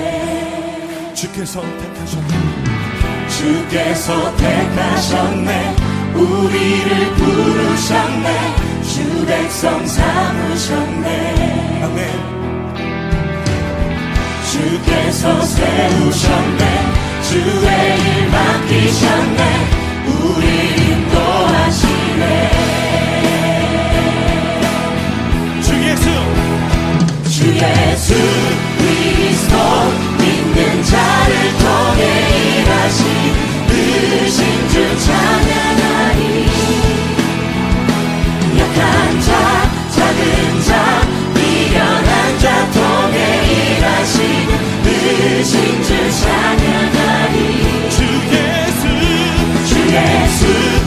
주께서 1.12 1.61
택하셨네. 1.61 2.39
주께서 3.29 4.37
택하셨네. 4.37 5.75
우리를 6.14 7.14
부르셨네 7.14 8.73
주 9.05 9.26
백성 9.26 9.86
삼으셨네. 9.86 11.82
아멘. 11.85 11.98
주께서 14.51 15.43
세우셨네. 15.43 16.62
주의 17.22 17.66
일 17.98 18.31
맡기셨네. 18.31 19.40
우리 20.06 20.44
인도하시네. 20.85 22.24
주 25.60 25.66
예수. 25.85 26.05
주 27.28 27.36
예수 27.56 28.14
그리스도 28.78 29.55
믿는 30.18 30.82
자를 30.82 31.32
통해 31.59 32.01
일하신 32.59 33.01
으신 33.68 34.39
주 34.70 34.74
찬양하니 35.05 36.44
약한 38.76 39.20
자 39.20 39.70
작은 39.90 40.60
자 40.62 41.06
미련한 41.32 42.38
자 42.40 42.70
통해 42.72 43.76
일하신 43.76 44.20
으신 44.84 45.82
주 45.82 45.88
찬양하니 46.20 47.88
주 47.90 48.02
예수 48.32 48.82
주 49.66 49.70
예수 49.94 50.84